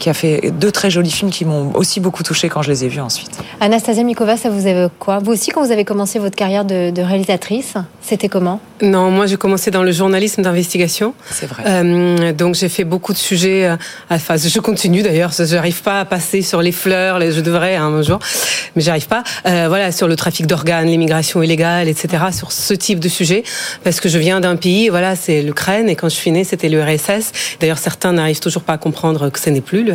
qui 0.00 0.08
a 0.08 0.14
fait 0.14 0.50
deux 0.50 0.72
très 0.72 0.90
jolis 0.90 1.10
films 1.10 1.30
qui 1.30 1.44
m'ont 1.44 1.72
aussi 1.74 2.00
beaucoup 2.00 2.22
touché 2.22 2.48
quand 2.48 2.62
je 2.62 2.70
les 2.70 2.84
ai 2.84 2.88
vus 2.88 3.00
ensuite. 3.00 3.30
Anastasia 3.60 4.02
Mikova, 4.02 4.36
ça 4.36 4.48
vous 4.48 4.66
évoque 4.66 4.92
quoi? 4.98 5.18
Vous 5.18 5.30
aussi, 5.30 5.50
quand 5.50 5.62
vous 5.62 5.70
avez 5.70 5.84
commencé 5.84 6.18
votre 6.18 6.36
carrière 6.36 6.64
de, 6.64 7.00
réalisatrice, 7.02 7.74
c'était 8.00 8.28
comment? 8.28 8.60
Non, 8.82 9.10
moi 9.10 9.26
j'ai 9.26 9.36
commencé 9.36 9.70
dans 9.70 9.82
le 9.82 9.92
journalisme 9.92 10.42
d'investigation. 10.42 11.12
C'est 11.30 11.46
vrai. 11.46 11.62
Euh, 11.66 12.32
donc 12.32 12.54
j'ai 12.54 12.70
fait 12.70 12.84
beaucoup 12.84 13.12
de 13.12 13.18
sujets. 13.18 13.66
Euh, 13.66 13.76
enfin, 14.08 14.36
je 14.36 14.58
continue 14.58 15.02
d'ailleurs. 15.02 15.32
Je 15.32 15.54
n'arrive 15.54 15.82
pas 15.82 16.00
à 16.00 16.04
passer 16.06 16.40
sur 16.40 16.62
les 16.62 16.72
fleurs. 16.72 17.20
Je 17.20 17.40
devrais 17.42 17.76
hein, 17.76 17.88
un 17.88 18.02
jour, 18.02 18.18
mais 18.74 18.82
j'arrive 18.82 19.06
pas. 19.06 19.22
Euh, 19.46 19.66
voilà, 19.68 19.92
sur 19.92 20.08
le 20.08 20.16
trafic 20.16 20.46
d'organes, 20.46 20.86
l'immigration 20.86 21.42
illégale, 21.42 21.88
etc. 21.88 22.24
Sur 22.32 22.52
ce 22.52 22.72
type 22.72 23.00
de 23.00 23.08
sujet, 23.08 23.44
parce 23.84 24.00
que 24.00 24.08
je 24.08 24.18
viens 24.18 24.40
d'un 24.40 24.56
pays. 24.56 24.88
Voilà, 24.88 25.14
c'est 25.14 25.42
l'Ukraine 25.42 25.90
et 25.90 25.94
quand 25.94 26.08
je 26.08 26.14
suis 26.14 26.30
née, 26.30 26.44
c'était 26.44 26.70
l'URSS. 26.70 27.32
D'ailleurs, 27.60 27.78
certains 27.78 28.12
n'arrivent 28.14 28.40
toujours 28.40 28.62
pas 28.62 28.72
à 28.72 28.78
comprendre 28.78 29.28
que 29.28 29.38
ce 29.38 29.50
n'est 29.50 29.60
plus 29.60 29.89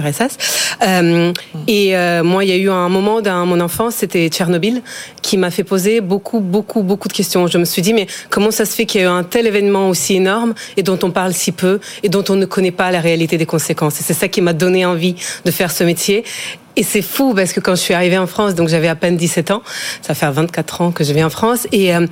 Euh, 0.83 1.33
et 1.67 1.95
euh, 1.95 2.23
moi, 2.23 2.43
il 2.43 2.49
y 2.49 2.53
a 2.53 2.57
eu 2.57 2.69
un 2.69 2.89
moment 2.89 3.21
dans 3.21 3.45
mon 3.45 3.59
enfance, 3.59 3.95
c'était 3.95 4.27
Tchernobyl, 4.29 4.81
qui 5.21 5.37
m'a 5.37 5.51
fait 5.51 5.63
poser 5.63 6.01
beaucoup, 6.01 6.39
beaucoup, 6.39 6.83
beaucoup 6.83 7.07
de 7.07 7.13
questions. 7.13 7.47
Je 7.47 7.57
me 7.57 7.65
suis 7.65 7.81
dit, 7.81 7.93
mais 7.93 8.07
comment 8.29 8.51
ça 8.51 8.65
se 8.65 8.75
fait 8.75 8.85
qu'il 8.85 9.01
y 9.01 9.03
a 9.03 9.07
eu 9.07 9.09
un 9.09 9.23
tel 9.23 9.47
événement 9.47 9.89
aussi 9.89 10.15
énorme 10.15 10.53
et 10.77 10.83
dont 10.83 10.99
on 11.03 11.11
parle 11.11 11.33
si 11.33 11.51
peu 11.51 11.79
et 12.03 12.09
dont 12.09 12.23
on 12.29 12.35
ne 12.35 12.45
connaît 12.45 12.71
pas 12.71 12.91
la 12.91 13.01
réalité 13.01 13.37
des 13.37 13.45
conséquences? 13.45 13.99
Et 13.99 14.03
c'est 14.03 14.13
ça 14.13 14.27
qui 14.27 14.41
m'a 14.41 14.53
donné 14.53 14.85
envie 14.85 15.15
de 15.45 15.51
faire 15.51 15.71
ce 15.71 15.83
métier. 15.83 16.23
Et 16.75 16.83
c'est 16.83 17.01
fou 17.01 17.33
parce 17.33 17.53
que 17.53 17.59
quand 17.59 17.75
je 17.75 17.81
suis 17.81 17.93
arrivée 17.93 18.17
en 18.17 18.27
France, 18.27 18.53
donc 18.53 18.67
j'avais 18.67 18.89
à 18.89 18.95
peine 18.95 19.15
17 19.15 19.51
ans, 19.51 19.63
ça 20.01 20.13
fait 20.13 20.29
24 20.29 20.81
ans 20.81 20.91
que 20.91 21.03
je 21.03 21.13
vis 21.13 21.23
en 21.23 21.29
France, 21.29 21.67
et 21.71 21.95
euh, 21.95 22.05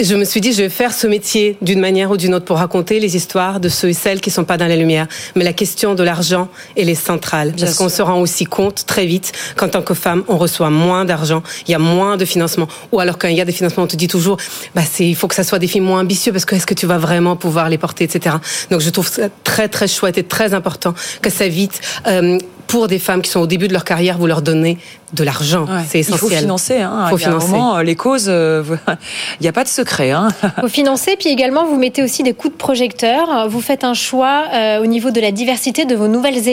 je 0.00 0.14
me 0.14 0.24
suis 0.24 0.40
dit, 0.40 0.52
je 0.52 0.62
vais 0.62 0.68
faire 0.68 0.92
ce 0.92 1.06
métier 1.06 1.56
d'une 1.60 1.80
manière 1.80 2.10
ou 2.10 2.16
d'une 2.16 2.34
autre 2.34 2.44
pour 2.44 2.58
raconter 2.58 3.00
les 3.00 3.16
histoires 3.16 3.60
de 3.60 3.68
ceux 3.68 3.88
et 3.88 3.94
celles 3.94 4.20
qui 4.20 4.30
sont 4.30 4.44
pas 4.44 4.56
dans 4.56 4.66
la 4.66 4.76
lumière. 4.76 5.08
Mais 5.34 5.44
la 5.44 5.52
question 5.52 5.94
de 5.94 6.02
l'argent, 6.02 6.48
elle 6.76 6.88
est 6.88 6.94
centrale. 6.94 7.54
parce 7.58 7.74
qu'on 7.74 7.88
se 7.88 8.02
rend 8.02 8.20
aussi 8.20 8.44
compte 8.44 8.86
très 8.86 9.06
vite 9.06 9.32
qu'en 9.56 9.68
tant 9.68 9.82
que 9.82 9.94
femme, 9.94 10.22
on 10.28 10.38
reçoit 10.38 10.70
moins 10.70 11.04
d'argent, 11.04 11.42
il 11.66 11.72
y 11.72 11.74
a 11.74 11.78
moins 11.78 12.16
de 12.16 12.24
financement. 12.24 12.68
Ou 12.92 13.00
alors 13.00 13.18
quand 13.18 13.28
il 13.28 13.36
y 13.36 13.40
a 13.40 13.44
des 13.44 13.52
financements, 13.52 13.84
on 13.84 13.88
te 13.88 13.96
dit 13.96 14.08
toujours, 14.08 14.36
bah 14.74 14.82
il 15.00 15.16
faut 15.16 15.28
que 15.28 15.34
ça 15.34 15.44
soit 15.44 15.58
des 15.58 15.68
films 15.68 15.84
moins 15.84 16.00
ambitieux 16.00 16.32
parce 16.32 16.44
que 16.44 16.54
est-ce 16.54 16.66
que 16.66 16.74
tu 16.74 16.86
vas 16.86 16.98
vraiment 16.98 17.36
pouvoir 17.36 17.68
les 17.68 17.78
porter, 17.78 18.04
etc. 18.04 18.36
Donc 18.70 18.80
je 18.80 18.90
trouve 18.90 19.08
ça 19.08 19.28
très 19.44 19.68
très 19.68 19.88
chouette 19.88 20.18
et 20.18 20.24
très 20.24 20.54
important 20.54 20.94
que 21.22 21.30
ça 21.30 21.48
vite 21.48 21.80
euh, 22.06 22.38
pour 22.68 22.86
des 22.86 22.98
femmes 22.98 23.22
qui 23.22 23.30
sont 23.30 23.40
au 23.40 23.46
début 23.46 23.66
de 23.66 23.72
leur 23.72 23.82
carrière, 23.82 24.18
vous 24.18 24.26
leur 24.26 24.42
donnez 24.42 24.78
de 25.14 25.24
l'argent. 25.24 25.66
C'est 25.88 26.00
essentiel. 26.00 26.28
Il 26.30 26.34
faut 26.34 26.40
financer. 26.42 26.76
Hein. 26.76 27.06
faut 27.08 27.16
financer. 27.16 27.50
Moment, 27.50 27.78
les 27.78 27.96
causes, 27.96 28.26
euh, 28.28 28.62
il 29.40 29.42
n'y 29.42 29.48
a 29.48 29.52
pas 29.52 29.64
de 29.64 29.68
secret. 29.68 30.10
Hein. 30.10 30.28
Il 30.42 30.60
faut 30.60 30.68
financer, 30.68 31.16
puis 31.18 31.30
également 31.30 31.66
vous 31.66 31.76
mettez 31.76 32.02
aussi 32.02 32.22
des 32.22 32.34
coups 32.34 32.52
de 32.52 32.58
projecteur. 32.58 33.48
Vous 33.48 33.62
faites 33.62 33.84
un 33.84 33.94
choix 33.94 34.44
euh, 34.52 34.82
au 34.82 34.86
niveau 34.86 35.10
de 35.10 35.20
la 35.20 35.32
diversité 35.32 35.86
de 35.86 35.96
vos 35.96 36.08
nouvelles 36.08 36.46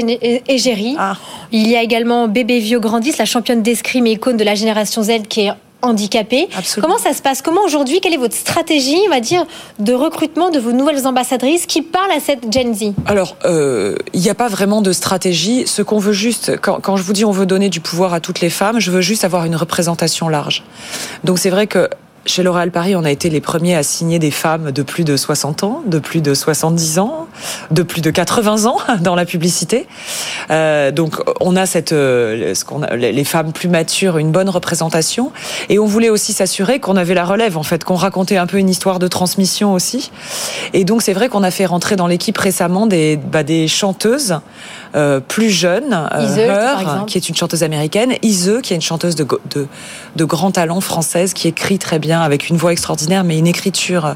égéries. 0.47 0.95
Ah. 0.97 1.17
Il 1.51 1.67
y 1.67 1.75
a 1.75 1.83
également 1.83 2.29
Bébé 2.29 2.59
Vieux 2.59 2.79
Grandis, 2.79 3.15
la 3.19 3.25
championne 3.25 3.61
d'escrime 3.61 4.07
et 4.07 4.13
icône 4.13 4.37
de 4.37 4.43
la 4.45 4.55
génération 4.55 5.03
Z 5.03 5.23
qui 5.27 5.41
est 5.41 5.51
handicapés. 5.85 6.47
Comment 6.81 6.97
ça 6.97 7.13
se 7.13 7.21
passe 7.21 7.41
Comment 7.41 7.61
aujourd'hui, 7.63 8.01
quelle 8.01 8.13
est 8.13 8.17
votre 8.17 8.35
stratégie, 8.35 8.97
on 9.07 9.09
va 9.09 9.19
dire, 9.19 9.45
de 9.79 9.93
recrutement 9.93 10.49
de 10.49 10.59
vos 10.59 10.71
nouvelles 10.71 11.07
ambassadrices 11.07 11.65
qui 11.65 11.81
parlent 11.81 12.11
à 12.11 12.19
cette 12.19 12.51
Gen 12.51 12.73
Z 12.73 12.93
Alors, 13.05 13.35
euh, 13.45 13.95
il 14.13 14.21
n'y 14.21 14.29
a 14.29 14.35
pas 14.35 14.47
vraiment 14.47 14.81
de 14.81 14.91
stratégie. 14.91 15.67
Ce 15.67 15.81
qu'on 15.81 15.99
veut 15.99 16.13
juste, 16.13 16.59
quand, 16.61 16.79
quand, 16.81 16.97
je 16.97 17.03
vous 17.03 17.13
dis 17.13 17.25
on 17.25 17.31
veut 17.31 17.45
donner 17.45 17.69
du 17.69 17.79
pouvoir 17.79 18.13
à 18.13 18.19
toutes 18.19 18.41
les 18.41 18.49
femmes, 18.49 18.79
je 18.79 18.91
veux 18.91 19.01
juste 19.01 19.23
avoir 19.23 19.45
une 19.45 19.55
représentation 19.55 20.29
large. 20.29 20.63
Donc 21.23 21.39
c'est 21.39 21.49
vrai 21.49 21.67
que 21.67 21.89
chez 22.25 22.43
L'Oréal 22.43 22.71
Paris, 22.71 22.95
on 22.95 23.03
a 23.03 23.11
été 23.11 23.29
les 23.29 23.41
premiers 23.41 23.75
à 23.75 23.83
signer 23.83 24.19
des 24.19 24.31
femmes 24.31 24.71
de 24.71 24.81
plus 24.81 25.03
de 25.03 25.15
60 25.15 25.63
ans, 25.63 25.83
de 25.85 25.99
plus 25.99 26.21
de 26.21 26.33
70 26.33 26.99
ans, 26.99 27.27
de 27.71 27.83
plus 27.83 28.01
de 28.01 28.09
80 28.09 28.65
ans 28.65 28.77
dans 29.01 29.15
la 29.15 29.25
publicité. 29.25 29.87
Euh, 30.49 30.91
donc, 30.91 31.17
on 31.39 31.55
a 31.55 31.65
cette, 31.65 31.91
euh, 31.91 32.55
ce 32.55 32.65
qu'on 32.65 32.83
a, 32.83 32.95
les 32.95 33.23
femmes 33.23 33.51
plus 33.51 33.69
matures, 33.69 34.17
une 34.17 34.31
bonne 34.31 34.49
représentation, 34.49 35.31
et 35.69 35.79
on 35.79 35.85
voulait 35.85 36.09
aussi 36.09 36.33
s'assurer 36.33 36.79
qu'on 36.79 36.95
avait 36.95 37.13
la 37.13 37.25
relève, 37.25 37.57
en 37.57 37.63
fait, 37.63 37.83
qu'on 37.83 37.95
racontait 37.95 38.37
un 38.37 38.47
peu 38.47 38.57
une 38.57 38.69
histoire 38.69 38.99
de 38.99 39.07
transmission 39.07 39.73
aussi. 39.73 40.11
Et 40.73 40.83
donc, 40.83 41.01
c'est 41.01 41.13
vrai 41.13 41.29
qu'on 41.29 41.43
a 41.43 41.51
fait 41.51 41.65
rentrer 41.65 41.95
dans 41.95 42.07
l'équipe 42.07 42.37
récemment 42.37 42.87
des, 42.87 43.17
bah, 43.17 43.43
des 43.43 43.67
chanteuses 43.67 44.39
euh, 44.95 45.19
plus 45.19 45.49
jeune, 45.49 46.07
euh, 46.13 47.03
qui 47.05 47.17
est 47.17 47.27
une 47.27 47.35
chanteuse 47.35 47.63
américaine, 47.63 48.13
Ise, 48.21 48.59
qui 48.63 48.71
est 48.71 48.77
une 48.77 48.81
chanteuse 48.81 49.15
de, 49.15 49.27
de, 49.53 49.67
de, 50.15 50.23
grand 50.23 50.51
talent 50.51 50.79
française, 50.79 51.33
qui 51.33 51.49
écrit 51.49 51.79
très 51.79 51.99
bien, 51.99 52.14
avec 52.21 52.49
une 52.49 52.57
voix 52.57 52.71
extraordinaire, 52.71 53.23
mais 53.23 53.37
une 53.37 53.47
écriture 53.47 54.15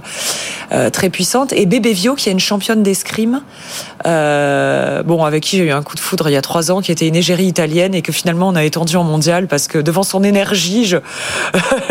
euh, 0.72 0.90
très 0.90 1.10
puissante, 1.10 1.54
et 1.54 1.66
Bébé 1.66 1.94
Vio, 1.94 2.16
qui 2.16 2.30
est 2.30 2.32
une 2.32 2.40
championne 2.40 2.82
d'escrime, 2.82 3.42
euh, 4.06 5.04
bon, 5.04 5.24
avec 5.24 5.44
qui 5.44 5.58
j'ai 5.58 5.66
eu 5.66 5.72
un 5.72 5.84
coup 5.84 5.96
de 5.96 6.00
foudre 6.00 6.30
il 6.30 6.34
y 6.34 6.38
a 6.38 6.42
trois 6.42 6.72
ans, 6.72 6.82
qui 6.82 6.92
était 6.92 7.08
une 7.08 7.16
égérie 7.16 7.46
italienne, 7.46 7.94
et 7.94 8.02
que 8.02 8.12
finalement 8.12 8.48
on 8.48 8.56
a 8.56 8.64
étendu 8.64 8.96
en 8.96 9.04
mondial, 9.04 9.48
parce 9.48 9.68
que 9.68 9.78
devant 9.78 10.04
son 10.04 10.24
énergie, 10.24 10.86
je, 10.86 10.98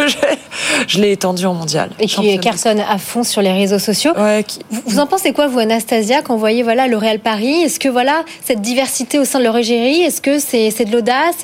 je 0.88 0.98
l'ai 0.98 1.12
étendu 1.12 1.46
en 1.46 1.54
mondial. 1.54 1.90
Et 1.98 2.06
qui 2.06 2.38
cartonne 2.40 2.80
à 2.80 2.98
fond 2.98 3.22
sur 3.22 3.42
les 3.42 3.52
réseaux 3.52 3.78
sociaux. 3.78 4.12
Ouais, 4.16 4.44
Vous 4.86 4.98
en 4.98 5.06
pensez 5.06 5.32
quoi, 5.32 5.46
vous, 5.46 5.58
Anastasia, 5.58 6.22
quand 6.22 6.34
vous 6.34 6.40
voyez 6.40 6.62
voilà, 6.62 6.88
le 6.88 6.96
Real 6.96 7.18
Paris? 7.18 7.62
Est-ce 7.62 7.78
que 7.78 7.88
voilà, 7.88 8.24
cette 8.44 8.60
diversité 8.60 8.78
diversité 8.78 9.18
au 9.18 9.24
sein 9.24 9.40
de 9.40 9.44
leur 9.44 9.56
égérie 9.56 10.00
Est-ce 10.02 10.20
que 10.20 10.38
c'est 10.38 10.84
de 10.84 10.92
l'audace? 10.92 11.36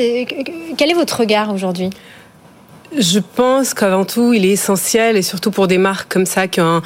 Quel 0.76 0.90
est 0.90 0.94
votre 0.94 1.20
regard 1.20 1.52
aujourd'hui? 1.52 1.90
Je 2.98 3.18
pense 3.18 3.74
qu'avant 3.74 4.04
tout, 4.04 4.32
il 4.32 4.44
est 4.44 4.50
essentiel, 4.50 5.16
et 5.16 5.22
surtout 5.22 5.50
pour 5.50 5.66
des 5.66 5.78
marques 5.78 6.12
comme 6.12 6.26
ça 6.26 6.48
qui 6.48 6.60
ont 6.60 6.76
un, 6.76 6.82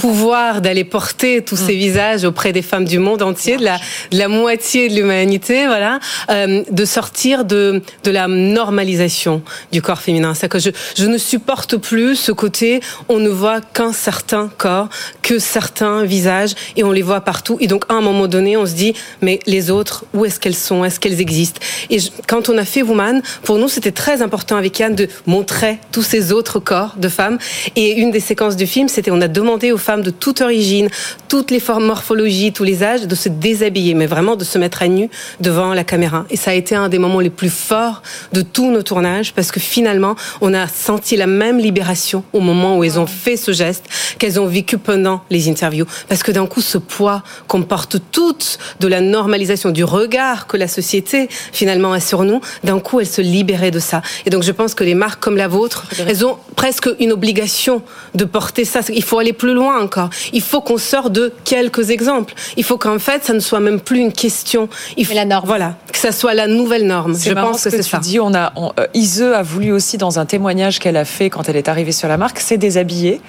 pouvoir 0.00 0.60
d'aller 0.60 0.84
porter 0.84 1.42
tous 1.42 1.56
ces 1.56 1.74
mm. 1.74 1.78
visages 1.78 2.24
auprès 2.24 2.52
des 2.52 2.62
femmes 2.62 2.84
du 2.84 2.98
monde 2.98 3.22
entier, 3.22 3.56
de 3.56 3.64
la, 3.64 3.78
de 4.10 4.18
la 4.18 4.28
moitié 4.28 4.88
de 4.88 4.94
l'humanité, 4.94 5.66
voilà, 5.66 6.00
euh, 6.30 6.62
de 6.70 6.84
sortir 6.84 7.44
de, 7.44 7.82
de 8.04 8.10
la 8.10 8.26
normalisation 8.28 9.42
du 9.72 9.82
corps 9.82 10.00
féminin. 10.00 10.34
C'est 10.34 10.48
que 10.48 10.58
je, 10.58 10.70
je 10.96 11.06
ne 11.06 11.18
supporte 11.18 11.76
plus 11.76 12.16
ce 12.16 12.32
côté, 12.32 12.80
on 13.08 13.18
ne 13.18 13.28
voit 13.28 13.60
qu'un 13.60 13.92
certain 13.92 14.50
corps, 14.56 14.88
que 15.22 15.38
certains 15.38 16.04
visages, 16.04 16.54
et 16.76 16.84
on 16.84 16.92
les 16.92 17.02
voit 17.02 17.20
partout. 17.20 17.56
Et 17.60 17.66
donc, 17.66 17.84
à 17.88 17.94
un 17.94 18.00
moment 18.00 18.26
donné, 18.26 18.56
on 18.56 18.66
se 18.66 18.74
dit, 18.74 18.94
mais 19.22 19.40
les 19.46 19.70
autres, 19.70 20.04
où 20.14 20.24
est-ce 20.24 20.40
qu'elles 20.40 20.54
sont? 20.54 20.84
Est-ce 20.84 20.98
qu'elles 20.98 21.20
existent? 21.20 21.60
Et 21.90 21.98
quand 22.26 22.48
on 22.48 22.58
a 22.58 22.64
fait 22.64 22.82
Woman, 22.82 23.22
pour 23.42 23.58
nous, 23.58 23.68
c'était 23.68 23.92
très 23.92 24.22
important 24.22 24.56
avec 24.56 24.78
Yann 24.78 24.94
de 24.94 25.08
montrait 25.26 25.78
tous 25.92 26.02
ces 26.02 26.32
autres 26.32 26.58
corps 26.58 26.94
de 26.96 27.08
femmes. 27.08 27.38
Et 27.76 27.98
une 27.98 28.10
des 28.10 28.20
séquences 28.20 28.56
du 28.56 28.66
film, 28.66 28.88
c'était 28.88 29.10
on 29.10 29.20
a 29.20 29.28
demandé 29.28 29.67
aux 29.72 29.78
femmes 29.78 30.02
de 30.02 30.10
toute 30.10 30.40
origine, 30.40 30.88
toutes 31.28 31.50
les 31.50 31.60
formes 31.60 31.86
morphologies, 31.86 32.52
tous 32.52 32.64
les 32.64 32.82
âges, 32.82 33.06
de 33.06 33.14
se 33.14 33.28
déshabiller, 33.28 33.94
mais 33.94 34.06
vraiment 34.06 34.36
de 34.36 34.44
se 34.44 34.58
mettre 34.58 34.82
à 34.82 34.88
nu 34.88 35.10
devant 35.40 35.74
la 35.74 35.84
caméra. 35.84 36.24
Et 36.30 36.36
ça 36.36 36.52
a 36.52 36.54
été 36.54 36.74
un 36.74 36.88
des 36.88 36.98
moments 36.98 37.20
les 37.20 37.30
plus 37.30 37.50
forts 37.50 38.02
de 38.32 38.42
tous 38.42 38.70
nos 38.70 38.82
tournages, 38.82 39.32
parce 39.32 39.50
que 39.50 39.60
finalement, 39.60 40.16
on 40.40 40.54
a 40.54 40.66
senti 40.68 41.16
la 41.16 41.26
même 41.26 41.58
libération 41.58 42.24
au 42.32 42.40
moment 42.40 42.78
où 42.78 42.84
elles 42.84 42.98
ont 42.98 43.06
fait 43.06 43.36
ce 43.36 43.52
geste 43.52 43.84
qu'elles 44.18 44.40
ont 44.40 44.46
vécu 44.46 44.78
pendant 44.78 45.22
les 45.30 45.48
interviews. 45.48 45.86
Parce 46.08 46.22
que 46.22 46.32
d'un 46.32 46.46
coup, 46.46 46.60
ce 46.60 46.78
poids 46.78 47.22
qu'on 47.46 47.62
porte 47.62 47.96
toutes 48.12 48.58
de 48.80 48.88
la 48.88 49.00
normalisation, 49.00 49.70
du 49.70 49.84
regard 49.84 50.46
que 50.46 50.56
la 50.56 50.68
société 50.68 51.28
finalement 51.52 51.92
a 51.92 52.00
sur 52.00 52.24
nous, 52.24 52.40
d'un 52.64 52.80
coup, 52.80 53.00
elles 53.00 53.06
se 53.06 53.20
libéraient 53.20 53.70
de 53.70 53.78
ça. 53.78 54.02
Et 54.26 54.30
donc, 54.30 54.42
je 54.42 54.52
pense 54.52 54.74
que 54.74 54.84
les 54.84 54.94
marques 54.94 55.22
comme 55.22 55.36
la 55.36 55.48
vôtre, 55.48 55.86
elles 56.06 56.24
ont 56.24 56.38
presque 56.56 56.88
une 57.00 57.12
obligation 57.12 57.82
de 58.14 58.24
porter 58.24 58.64
ça. 58.64 58.80
Il 58.88 59.02
faut 59.02 59.18
aller 59.18 59.32
plus 59.32 59.54
loin 59.54 59.57
encore. 59.66 60.10
Il 60.32 60.42
faut 60.42 60.60
qu'on 60.60 60.78
sorte 60.78 61.12
de 61.12 61.32
quelques 61.44 61.90
exemples. 61.90 62.34
Il 62.56 62.64
faut 62.64 62.78
qu'en 62.78 62.98
fait, 62.98 63.24
ça 63.24 63.32
ne 63.32 63.40
soit 63.40 63.60
même 63.60 63.80
plus 63.80 64.00
une 64.00 64.12
question. 64.12 64.68
Il 64.96 65.06
faut, 65.06 65.14
la 65.14 65.24
norme. 65.24 65.46
Voilà, 65.46 65.74
que 65.92 65.98
ça 65.98 66.12
soit 66.12 66.34
la 66.34 66.46
nouvelle 66.46 66.86
norme. 66.86 67.16
Je 67.18 67.32
pense 67.32 67.64
que, 67.64 67.70
c'est 67.70 67.82
ça. 67.82 67.98
Dis, 67.98 68.20
on 68.20 68.34
a, 68.34 68.52
on, 68.56 68.72
euh, 68.78 68.86
Ise 68.94 69.22
a 69.22 69.42
voulu 69.42 69.72
aussi 69.72 69.98
dans 69.98 70.18
un 70.18 70.26
témoignage 70.26 70.78
qu'elle 70.78 70.96
a 70.96 71.04
fait 71.04 71.30
quand 71.30 71.48
elle 71.48 71.56
est 71.56 71.68
arrivée 71.68 71.92
sur 71.92 72.08
la 72.08 72.16
marque, 72.16 72.40
c'est 72.40 72.56
déshabiller. 72.56 73.20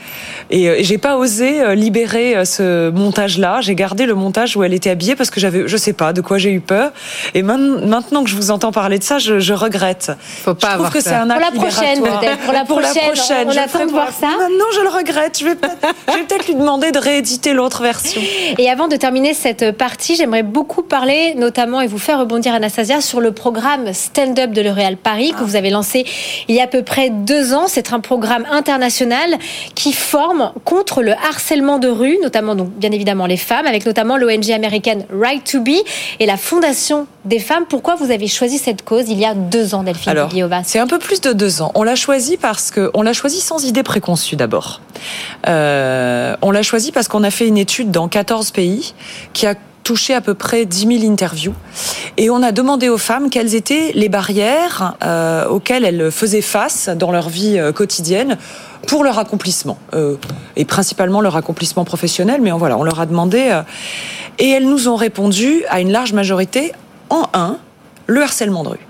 Et, 0.49 0.69
euh, 0.69 0.77
j'ai 0.79 0.97
pas 0.97 1.17
osé 1.17 1.61
euh, 1.61 1.75
libérer 1.75 2.45
ce 2.45 2.89
montage-là. 2.89 3.61
J'ai 3.61 3.75
gardé 3.75 4.05
le 4.05 4.15
montage 4.15 4.55
où 4.55 4.63
elle 4.63 4.73
était 4.73 4.89
habillée 4.89 5.15
parce 5.15 5.29
que 5.29 5.39
j'avais, 5.39 5.67
je 5.67 5.77
sais 5.77 5.93
pas, 5.93 6.13
de 6.13 6.21
quoi 6.21 6.37
j'ai 6.37 6.51
eu 6.51 6.61
peur. 6.61 6.91
Et 7.33 7.43
maintenant 7.43 8.23
que 8.23 8.29
je 8.29 8.35
vous 8.35 8.51
entends 8.51 8.71
parler 8.71 8.99
de 8.99 9.03
ça, 9.03 9.19
je, 9.19 9.39
je 9.39 9.53
regrette. 9.53 10.11
Faut 10.43 10.53
pas 10.53 10.73
je 10.73 10.77
trouve 10.77 10.89
que 10.89 11.01
c'est 11.01 11.13
un 11.13 11.29
acte 11.29 11.39
pour 11.55 11.63
la 12.53 12.63
prochaine. 12.63 13.47
On, 13.47 13.57
attend 13.57 13.85
de 13.85 13.91
voir 13.91 14.11
ça. 14.11 14.27
Non, 14.27 14.65
je 14.75 14.81
le 14.81 14.89
regrette. 14.89 15.39
Je 15.39 15.45
vais 15.45 15.55
peut-être 15.55 15.79
lui 16.47 16.55
demander 16.55 16.91
de 16.91 16.99
rééditer 16.99 17.53
l'autre 17.53 17.83
version. 17.83 18.21
Et 18.57 18.69
avant 18.69 18.87
de 18.87 18.95
terminer 18.95 19.33
cette 19.33 19.71
partie, 19.71 20.15
j'aimerais 20.15 20.43
beaucoup 20.43 20.81
parler, 20.81 21.33
notamment, 21.35 21.81
et 21.81 21.87
vous 21.87 21.97
faire 21.97 22.19
rebondir, 22.19 22.53
Anastasia, 22.53 23.01
sur 23.01 23.21
le 23.21 23.31
programme 23.31 23.93
Stand 23.93 24.37
Up 24.39 24.51
de 24.51 24.61
L'Oréal 24.61 24.97
Paris 24.97 25.33
que 25.37 25.43
vous 25.43 25.55
avez 25.55 25.69
lancé 25.69 26.05
il 26.47 26.55
y 26.55 26.59
a 26.59 26.63
à 26.63 26.67
peu 26.67 26.83
près 26.83 27.09
deux 27.09 27.53
ans. 27.53 27.65
C'est 27.67 27.93
un 27.93 27.99
programme 27.99 28.45
international 28.51 29.37
qui 29.75 29.93
forme 29.93 30.51
contre 30.65 31.01
le 31.01 31.13
harcèlement 31.13 31.79
de 31.79 31.87
rue, 31.87 32.17
notamment, 32.21 32.55
donc, 32.55 32.69
bien 32.69 32.91
évidemment, 32.91 33.25
les 33.25 33.37
femmes, 33.37 33.65
avec 33.65 33.85
notamment 33.85 34.17
l'ONG 34.17 34.51
américaine 34.51 35.05
Right 35.11 35.43
to 35.43 35.61
Be 35.61 35.83
et 36.19 36.25
la 36.25 36.37
Fondation 36.37 37.07
des 37.25 37.39
femmes. 37.39 37.65
Pourquoi 37.67 37.95
vous 37.95 38.11
avez 38.11 38.27
choisi 38.27 38.57
cette 38.57 38.83
cause 38.83 39.09
il 39.09 39.19
y 39.19 39.25
a 39.25 39.33
deux 39.33 39.75
ans, 39.75 39.83
Delphine 39.83 40.11
Alors, 40.11 40.31
C'est 40.63 40.79
un 40.79 40.87
peu 40.87 40.99
plus 40.99 41.21
de 41.21 41.33
deux 41.33 41.61
ans. 41.61 41.71
On 41.75 41.83
l'a 41.83 41.95
choisi 41.95 42.37
parce 42.37 42.71
que 42.71 42.91
on 42.93 43.01
l'a 43.01 43.13
choisi 43.13 43.39
sans 43.39 43.63
idée 43.63 43.83
préconçue 43.83 44.35
d'abord. 44.35 44.81
Euh, 45.47 45.98
on 46.41 46.51
l'a 46.51 46.61
choisi 46.63 46.91
parce 46.91 47.07
qu'on 47.07 47.23
a 47.23 47.31
fait 47.31 47.47
une 47.47 47.57
étude 47.57 47.91
dans 47.91 48.07
14 48.07 48.51
pays 48.51 48.93
qui 49.33 49.45
a 49.45 49.55
touché 49.89 50.13
à 50.13 50.21
peu 50.21 50.35
près 50.35 50.65
10 50.65 50.99
000 50.99 51.11
interviews. 51.11 51.55
Et 52.17 52.29
on 52.29 52.43
a 52.43 52.51
demandé 52.51 52.89
aux 52.89 52.99
femmes 52.99 53.31
quelles 53.31 53.55
étaient 53.55 53.91
les 53.95 54.07
barrières 54.07 54.95
euh, 55.03 55.47
auxquelles 55.47 55.83
elles 55.83 56.11
faisaient 56.11 56.43
face 56.43 56.89
dans 56.89 57.11
leur 57.11 57.29
vie 57.29 57.57
euh, 57.57 57.71
quotidienne 57.71 58.37
pour 58.87 59.03
leur 59.03 59.17
accomplissement. 59.17 59.79
Euh, 59.95 60.15
et 60.55 60.65
principalement 60.65 61.21
leur 61.21 61.35
accomplissement 61.35 61.85
professionnel, 61.85 62.39
mais 62.39 62.51
voilà, 62.51 62.77
on 62.77 62.83
leur 62.83 62.99
a 62.99 63.07
demandé. 63.07 63.49
Euh, 63.49 63.63
et 64.37 64.49
elles 64.49 64.69
nous 64.69 64.87
ont 64.89 64.95
répondu 64.95 65.63
à 65.69 65.81
une 65.81 65.91
large 65.91 66.13
majorité 66.13 66.71
en 67.09 67.27
un, 67.33 67.57
le 68.05 68.21
harcèlement 68.21 68.63
de 68.63 68.69
rue. 68.69 68.87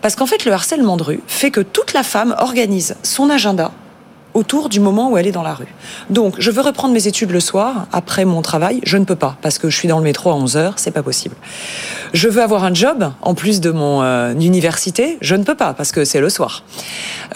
Parce 0.00 0.16
qu'en 0.16 0.26
fait, 0.26 0.46
le 0.46 0.52
harcèlement 0.52 0.96
de 0.96 1.02
rue 1.02 1.20
fait 1.26 1.50
que 1.50 1.60
toute 1.60 1.92
la 1.92 2.02
femme 2.02 2.34
organise 2.38 2.96
son 3.02 3.28
agenda 3.28 3.70
autour 4.34 4.68
du 4.68 4.80
moment 4.80 5.10
où 5.10 5.16
elle 5.16 5.26
est 5.26 5.32
dans 5.32 5.42
la 5.42 5.54
rue. 5.54 5.72
Donc, 6.10 6.36
je 6.38 6.50
veux 6.50 6.62
reprendre 6.62 6.94
mes 6.94 7.06
études 7.06 7.30
le 7.30 7.40
soir, 7.40 7.86
après 7.92 8.24
mon 8.24 8.42
travail, 8.42 8.80
je 8.84 8.96
ne 8.96 9.04
peux 9.04 9.16
pas, 9.16 9.36
parce 9.42 9.58
que 9.58 9.70
je 9.70 9.76
suis 9.76 9.88
dans 9.88 9.98
le 9.98 10.04
métro 10.04 10.30
à 10.30 10.34
11 10.34 10.56
heures, 10.56 10.74
c'est 10.76 10.90
pas 10.90 11.02
possible. 11.02 11.34
Je 12.12 12.28
veux 12.28 12.42
avoir 12.42 12.64
un 12.64 12.74
job, 12.74 13.12
en 13.20 13.34
plus 13.34 13.60
de 13.60 13.70
mon 13.70 14.02
euh, 14.02 14.32
université, 14.32 15.18
je 15.20 15.34
ne 15.34 15.44
peux 15.44 15.54
pas, 15.54 15.74
parce 15.74 15.92
que 15.92 16.04
c'est 16.04 16.20
le 16.20 16.30
soir. 16.30 16.64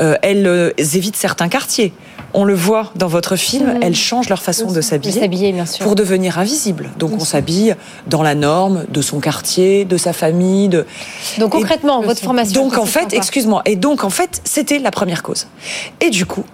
Euh, 0.01 0.17
elles 0.23 0.47
euh, 0.47 0.71
évitent 0.79 1.17
certains 1.17 1.49
quartiers. 1.49 1.93
On 2.35 2.45
le 2.45 2.55
voit 2.55 2.93
dans 2.97 3.07
votre 3.07 3.37
film, 3.37 3.67
mmh. 3.67 3.83
elles 3.83 3.97
changent 3.97 4.29
leur 4.29 4.43
façon 4.43 4.71
de 4.71 4.81
s'habiller 4.81 5.55
pour 5.81 5.95
devenir 5.95 6.39
invisibles. 6.39 6.91
Donc 6.99 7.13
on 7.13 7.25
s'habille 7.25 7.77
dans 8.07 8.23
la 8.23 8.35
norme 8.35 8.85
de 8.91 9.01
son 9.01 9.21
quartier, 9.21 9.85
de 9.85 9.97
sa 9.97 10.13
famille. 10.13 10.69
De... 10.69 10.85
Donc 11.39 11.53
concrètement, 11.53 12.03
votre 12.03 12.21
formation. 12.21 12.63
Donc 12.63 12.77
en 12.77 12.85
fait, 12.85 13.15
excuse-moi, 13.15 13.63
et 13.65 13.77
donc 13.77 14.05
en 14.05 14.11
fait, 14.11 14.43
c'était 14.45 14.79
la 14.79 14.91
première 14.91 15.23
cause. 15.23 15.47
Et 16.01 16.11
du 16.11 16.27
coup, 16.27 16.45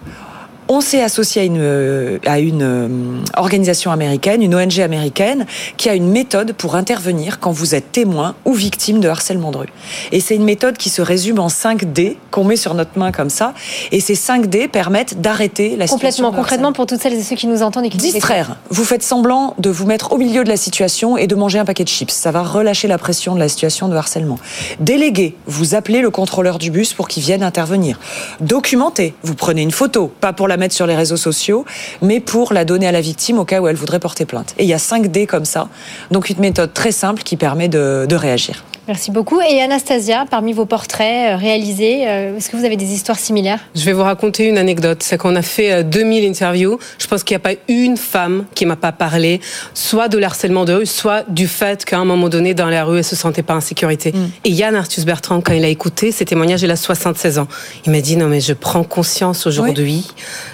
on 0.68 0.80
s'est 0.80 1.02
associé 1.02 1.42
à 1.42 1.44
une, 1.44 1.58
euh, 1.60 2.18
à 2.26 2.38
une 2.38 2.62
euh, 2.62 2.88
organisation 3.36 3.90
américaine, 3.90 4.42
une 4.42 4.54
ONG 4.54 4.80
américaine, 4.80 5.46
qui 5.76 5.88
a 5.88 5.94
une 5.94 6.10
méthode 6.10 6.52
pour 6.52 6.76
intervenir 6.76 7.40
quand 7.40 7.52
vous 7.52 7.74
êtes 7.74 7.92
témoin 7.92 8.34
ou 8.44 8.52
victime 8.52 9.00
de 9.00 9.08
harcèlement 9.08 9.50
de 9.50 9.58
rue. 9.58 9.68
Et 10.12 10.20
c'est 10.20 10.34
une 10.34 10.44
méthode 10.44 10.76
qui 10.76 10.88
se 10.88 11.02
résume 11.02 11.38
en 11.38 11.48
5 11.48 11.92
D 11.92 12.16
qu'on 12.30 12.44
met 12.44 12.56
sur 12.56 12.74
notre 12.74 12.98
main 12.98 13.12
comme 13.12 13.30
ça. 13.30 13.54
Et 13.90 14.00
ces 14.00 14.14
5 14.14 14.46
D 14.46 14.68
permettent 14.68 15.20
d'arrêter 15.20 15.76
la 15.76 15.86
situation. 15.86 15.96
Complètement, 15.96 16.32
concrètement 16.32 16.72
pour 16.72 16.86
toutes 16.86 17.00
celles 17.00 17.14
et 17.14 17.22
ceux 17.22 17.36
qui 17.36 17.46
nous 17.46 17.62
entendent 17.62 17.84
et 17.84 17.90
qui 17.90 17.98
Distraire. 17.98 18.56
Vous 18.70 18.84
faites 18.84 19.02
semblant 19.02 19.54
de 19.58 19.70
vous 19.70 19.86
mettre 19.86 20.12
au 20.12 20.18
milieu 20.18 20.44
de 20.44 20.48
la 20.48 20.56
situation 20.56 21.16
et 21.16 21.26
de 21.26 21.34
manger 21.34 21.58
un 21.58 21.64
paquet 21.64 21.84
de 21.84 21.88
chips. 21.88 22.12
Ça 22.12 22.30
va 22.30 22.42
relâcher 22.42 22.88
la 22.88 22.98
pression 22.98 23.34
de 23.34 23.40
la 23.40 23.48
situation 23.48 23.88
de 23.88 23.96
harcèlement. 23.96 24.38
Déléguer. 24.80 25.34
Vous 25.46 25.74
appelez 25.74 26.00
le 26.00 26.10
contrôleur 26.10 26.58
du 26.58 26.70
bus 26.70 26.94
pour 26.94 27.08
qu'il 27.08 27.22
vienne 27.22 27.42
intervenir. 27.42 27.98
Documenter. 28.40 29.14
Vous 29.22 29.34
prenez 29.34 29.62
une 29.62 29.70
photo, 29.70 30.12
pas 30.20 30.32
pour 30.32 30.48
la 30.48 30.51
mettre 30.56 30.74
sur 30.74 30.86
les 30.86 30.96
réseaux 30.96 31.16
sociaux, 31.16 31.64
mais 32.00 32.20
pour 32.20 32.52
la 32.52 32.64
donner 32.64 32.86
à 32.86 32.92
la 32.92 33.00
victime 33.00 33.38
au 33.38 33.44
cas 33.44 33.60
où 33.60 33.68
elle 33.68 33.76
voudrait 33.76 34.00
porter 34.00 34.24
plainte. 34.24 34.54
Et 34.58 34.64
il 34.64 34.68
y 34.68 34.74
a 34.74 34.78
5 34.78 35.10
D 35.10 35.26
comme 35.26 35.44
ça. 35.44 35.68
Donc 36.10 36.30
une 36.30 36.40
méthode 36.40 36.72
très 36.72 36.92
simple 36.92 37.22
qui 37.22 37.36
permet 37.36 37.68
de, 37.68 38.06
de 38.08 38.16
réagir. 38.16 38.64
Merci 38.88 39.12
beaucoup. 39.12 39.40
Et 39.40 39.62
Anastasia, 39.62 40.26
parmi 40.28 40.52
vos 40.52 40.66
portraits 40.66 41.34
euh, 41.34 41.36
réalisés, 41.36 42.02
euh, 42.08 42.36
est-ce 42.36 42.50
que 42.50 42.56
vous 42.56 42.64
avez 42.64 42.76
des 42.76 42.92
histoires 42.92 43.18
similaires? 43.18 43.60
Je 43.76 43.84
vais 43.84 43.92
vous 43.92 44.02
raconter 44.02 44.48
une 44.48 44.58
anecdote. 44.58 45.04
C'est 45.04 45.18
qu'on 45.18 45.36
a 45.36 45.42
fait 45.42 45.84
2000 45.84 46.24
euh, 46.24 46.28
interviews. 46.28 46.78
Je 46.98 47.06
pense 47.06 47.22
qu'il 47.22 47.36
n'y 47.36 47.42
a 47.42 47.54
pas 47.54 47.60
une 47.68 47.96
femme 47.96 48.44
qui 48.56 48.66
m'a 48.66 48.74
pas 48.74 48.90
parlé, 48.90 49.40
soit 49.72 50.08
de 50.08 50.18
l'harcèlement 50.18 50.64
de 50.64 50.72
rue, 50.72 50.86
soit 50.86 51.24
du 51.28 51.46
fait 51.46 51.84
qu'à 51.84 51.98
un 51.98 52.04
moment 52.04 52.28
donné, 52.28 52.54
dans 52.54 52.68
la 52.68 52.84
rue, 52.84 52.98
elle 52.98 53.04
se 53.04 53.14
sentait 53.14 53.44
pas 53.44 53.54
en 53.54 53.60
sécurité. 53.60 54.10
Mm. 54.10 54.30
Et 54.44 54.50
Yann 54.50 54.74
Arthus 54.74 55.04
Bertrand, 55.04 55.40
quand 55.40 55.52
il 55.52 55.64
a 55.64 55.68
écouté 55.68 56.10
ces 56.10 56.24
témoignages, 56.24 56.62
il 56.62 56.70
a 56.70 56.76
76 56.76 57.38
ans. 57.38 57.46
Il 57.86 57.92
m'a 57.92 58.00
dit, 58.00 58.16
non, 58.16 58.26
mais 58.26 58.40
je 58.40 58.52
prends 58.52 58.82
conscience 58.82 59.46
aujourd'hui 59.46 60.08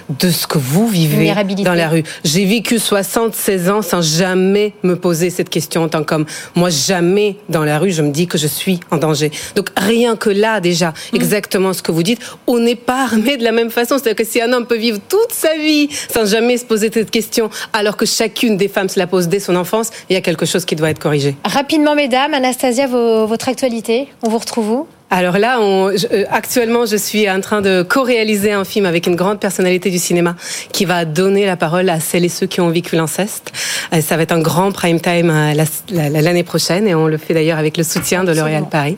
de 0.09 0.29
ce 0.29 0.47
que 0.47 0.57
vous 0.57 0.87
vivez 0.87 1.33
dans 1.63 1.73
la 1.73 1.89
rue. 1.89 2.03
J'ai 2.23 2.45
vécu 2.45 2.79
76 2.79 3.69
ans 3.69 3.81
sans 3.81 4.01
jamais 4.01 4.73
me 4.83 4.95
poser 4.95 5.29
cette 5.29 5.49
question 5.49 5.83
en 5.83 5.89
tant 5.89 6.03
qu'homme. 6.03 6.25
Moi, 6.55 6.69
jamais 6.69 7.37
dans 7.49 7.63
la 7.63 7.79
rue, 7.79 7.91
je 7.91 8.01
me 8.01 8.11
dis 8.11 8.27
que 8.27 8.37
je 8.37 8.47
suis 8.47 8.79
en 8.91 8.97
danger. 8.97 9.31
Donc 9.55 9.69
rien 9.77 10.15
que 10.15 10.29
là 10.29 10.59
déjà, 10.59 10.89
mm. 10.89 11.15
exactement 11.15 11.73
ce 11.73 11.81
que 11.81 11.91
vous 11.91 12.03
dites, 12.03 12.19
on 12.47 12.59
n'est 12.59 12.75
pas 12.75 13.03
armé 13.03 13.37
de 13.37 13.43
la 13.43 13.51
même 13.51 13.69
façon. 13.69 13.97
C'est-à-dire 13.97 14.25
que 14.25 14.29
si 14.29 14.41
un 14.41 14.51
homme 14.53 14.65
peut 14.65 14.77
vivre 14.77 14.99
toute 15.07 15.31
sa 15.31 15.55
vie 15.55 15.89
sans 16.13 16.25
jamais 16.25 16.57
se 16.57 16.65
poser 16.65 16.89
cette 16.93 17.11
question, 17.11 17.49
alors 17.73 17.97
que 17.97 18.05
chacune 18.05 18.57
des 18.57 18.67
femmes 18.67 18.89
se 18.89 18.99
la 18.99 19.07
pose 19.07 19.27
dès 19.27 19.39
son 19.39 19.55
enfance, 19.55 19.89
il 20.09 20.13
y 20.13 20.17
a 20.17 20.21
quelque 20.21 20.45
chose 20.45 20.65
qui 20.65 20.75
doit 20.75 20.89
être 20.89 20.99
corrigé. 20.99 21.35
Rapidement, 21.43 21.95
mesdames, 21.95 22.33
Anastasia, 22.33 22.87
votre 22.87 23.49
actualité, 23.49 24.07
on 24.23 24.29
vous 24.29 24.37
retrouve 24.37 24.71
où? 24.71 24.87
Alors 25.11 25.39
là, 25.39 25.59
on, 25.59 25.89
euh, 25.89 26.25
actuellement, 26.29 26.85
je 26.85 26.95
suis 26.95 27.29
en 27.29 27.41
train 27.41 27.61
de 27.61 27.81
co-réaliser 27.81 28.51
un 28.51 28.63
film 28.63 28.85
avec 28.85 29.07
une 29.07 29.15
grande 29.15 29.39
personnalité 29.39 29.89
du 29.89 29.97
cinéma 29.97 30.35
qui 30.71 30.85
va 30.85 31.05
donner 31.05 31.45
la 31.45 31.57
parole 31.57 31.89
à 31.89 31.99
celles 31.99 32.25
et 32.25 32.29
ceux 32.29 32.45
qui 32.45 32.61
ont 32.61 32.69
vécu 32.69 32.95
l'inceste. 32.95 33.51
Euh, 33.93 34.01
ça 34.01 34.17
va 34.17 34.23
être 34.23 34.31
un 34.31 34.41
grand 34.41 34.71
prime 34.71 34.99
time 35.01 35.31
euh, 35.31 35.65
l'année 35.91 36.43
prochaine 36.43 36.87
et 36.87 36.93
on 36.93 37.07
le 37.07 37.17
fait 37.17 37.33
d'ailleurs 37.33 37.57
avec 37.57 37.77
le 37.77 37.83
soutien 37.83 38.23
de 38.23 38.31
L'Oréal 38.33 38.65
Paris. 38.69 38.97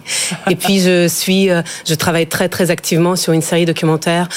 Et 0.50 0.56
puis 0.56 0.82
je 0.82 1.08
suis, 1.08 1.50
je 1.88 1.94
travaille 1.94 2.27
très 2.27 2.50
très 2.50 2.72
activement 2.72 3.15
sur 3.15 3.34
une 3.34 3.41
série 3.41 3.65
documentaire 3.65 4.27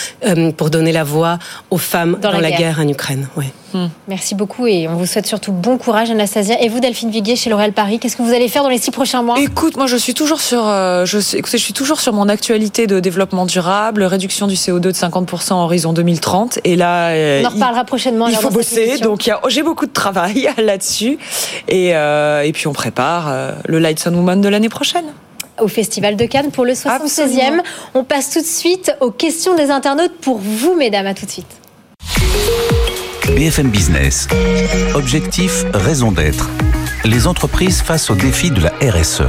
pour 0.57 0.71
donner 0.71 0.93
la 0.93 1.05
voix 1.05 1.39
aux 1.71 1.79
femmes 1.79 2.19
dans, 2.21 2.31
la, 2.31 2.51
guerre. 2.51 2.79
en 2.79 2.89
Ukraine. 2.89 3.29
Ouais. 3.37 3.53
Hmm. 3.75 3.89
Merci 4.09 4.35
beaucoup 4.35 4.67
et 4.67 4.89
on 4.89 4.95
vous 4.95 5.07
souhaite 5.07 5.27
surtout 5.27 5.53
bon 5.53 5.79
courage, 5.79 6.11
Anastasia. 6.11 6.63
Et 6.63 6.69
vous, 6.69 6.81
Delphine 6.81 7.11
Viguier, 7.11 7.37
chez 7.37 7.51
L'Oréal 7.51 7.73
Paris, 7.73 7.99
qu'est-ce 7.99 8.17
que 8.17 8.23
vous 8.23 8.33
allez 8.33 8.49
faire 8.49 8.63
dans 8.63 8.69
les 8.69 8.79
six 8.79 8.91
prochains 8.91 9.23
mois? 9.23 9.39
Écoute, 9.41 9.77
moi, 9.77 9.87
je 9.87 9.97
suis 9.97 10.15
toujours 10.15 10.41
sur, 10.41 10.63
je, 10.63 11.37
écoutez, 11.37 11.59
je 11.59 11.63
suis 11.63 11.73
toujours 11.73 12.01
sur 12.01 12.13
mon 12.13 12.29
actualité 12.29 12.87
de 12.87 13.01
développement 13.01 13.47
durable, 13.47 14.05
réduction 14.05 14.47
du 14.47 14.55
CO2 14.55 14.79
de 14.79 14.93
50% 14.93 15.55
en 15.55 15.65
horizon 15.65 15.93
2030. 15.93 16.61
Et 16.65 16.77
là, 16.77 17.11
on 17.43 17.47
en 17.47 17.51
reparlera 17.51 17.85
prochainement. 17.85 18.29
Il 18.29 18.37
faut 18.37 18.51
bosser, 18.51 18.99
donc 18.99 19.29
j'ai 19.49 19.63
beaucoup 19.63 19.87
de 19.87 19.93
travail 19.93 20.49
là-dessus. 20.59 21.19
Et, 21.69 21.95
euh, 21.95 22.43
et 22.43 22.53
puis 22.53 22.67
on 22.67 22.73
prépare 22.73 23.29
euh, 23.29 23.53
le 23.67 23.79
Lights 23.79 24.05
on 24.07 24.15
Woman 24.15 24.41
de 24.41 24.49
l'année 24.49 24.69
prochaine 24.69 25.07
au 25.61 25.69
Festival 25.69 26.17
de 26.17 26.25
Cannes 26.27 26.51
pour 26.51 26.65
le 26.65 26.73
76e. 26.73 27.61
On 27.95 28.03
passe 28.03 28.31
tout 28.31 28.41
de 28.41 28.47
suite 28.47 28.93
aux 29.01 29.13
questions 29.13 29.55
des 29.55 29.71
internautes 29.71 30.17
pour 30.21 30.39
vous, 30.39 30.75
mesdames. 30.75 31.07
À 31.07 31.15
tout 31.15 31.27
de 31.27 31.31
suite. 31.31 31.47
BFM 33.29 33.69
Business. 33.69 34.29
Objectif, 34.95 35.65
raison 35.73 36.13
d'être. 36.13 36.51
Les 37.05 37.27
entreprises 37.27 37.81
face 37.81 38.11
aux 38.11 38.15
défis 38.15 38.51
de 38.51 38.61
la 38.61 38.71
RSE. 38.81 39.23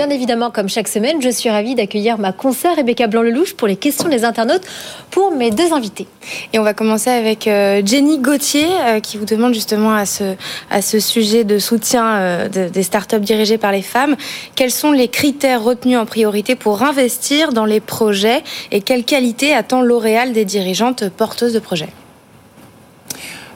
Bien 0.00 0.08
évidemment, 0.08 0.50
comme 0.50 0.68
chaque 0.68 0.88
semaine, 0.88 1.20
je 1.20 1.28
suis 1.28 1.50
ravie 1.50 1.74
d'accueillir 1.74 2.16
ma 2.16 2.32
consoeur 2.32 2.76
Rebecca 2.76 3.06
Blanc-Lelouch 3.06 3.54
pour 3.54 3.68
les 3.68 3.76
questions 3.76 4.08
des 4.08 4.24
internautes 4.24 4.62
pour 5.10 5.30
mes 5.30 5.50
deux 5.50 5.74
invités. 5.74 6.06
Et 6.54 6.58
on 6.58 6.62
va 6.62 6.74
commencer 6.74 7.10
avec 7.10 7.46
euh, 7.46 7.82
Jenny 7.84 8.18
Gauthier 8.18 8.66
euh, 8.80 9.00
qui 9.00 9.18
vous 9.18 9.26
demande 9.26 9.52
justement 9.52 9.92
à 9.92 10.06
ce, 10.06 10.36
à 10.70 10.80
ce 10.80 11.00
sujet 11.00 11.44
de 11.44 11.58
soutien 11.58 12.06
euh, 12.06 12.48
des 12.48 12.82
startups 12.82 13.20
dirigées 13.20 13.58
par 13.58 13.72
les 13.72 13.82
femmes, 13.82 14.16
quels 14.54 14.70
sont 14.70 14.92
les 14.92 15.08
critères 15.08 15.62
retenus 15.62 15.98
en 15.98 16.06
priorité 16.06 16.54
pour 16.54 16.82
investir 16.82 17.52
dans 17.52 17.66
les 17.66 17.80
projets 17.80 18.42
et 18.70 18.80
quelle 18.80 19.04
qualité 19.04 19.52
attend 19.52 19.82
L'Oréal 19.82 20.32
des 20.32 20.46
dirigeantes 20.46 21.10
porteuses 21.10 21.52
de 21.52 21.58
projets? 21.58 21.90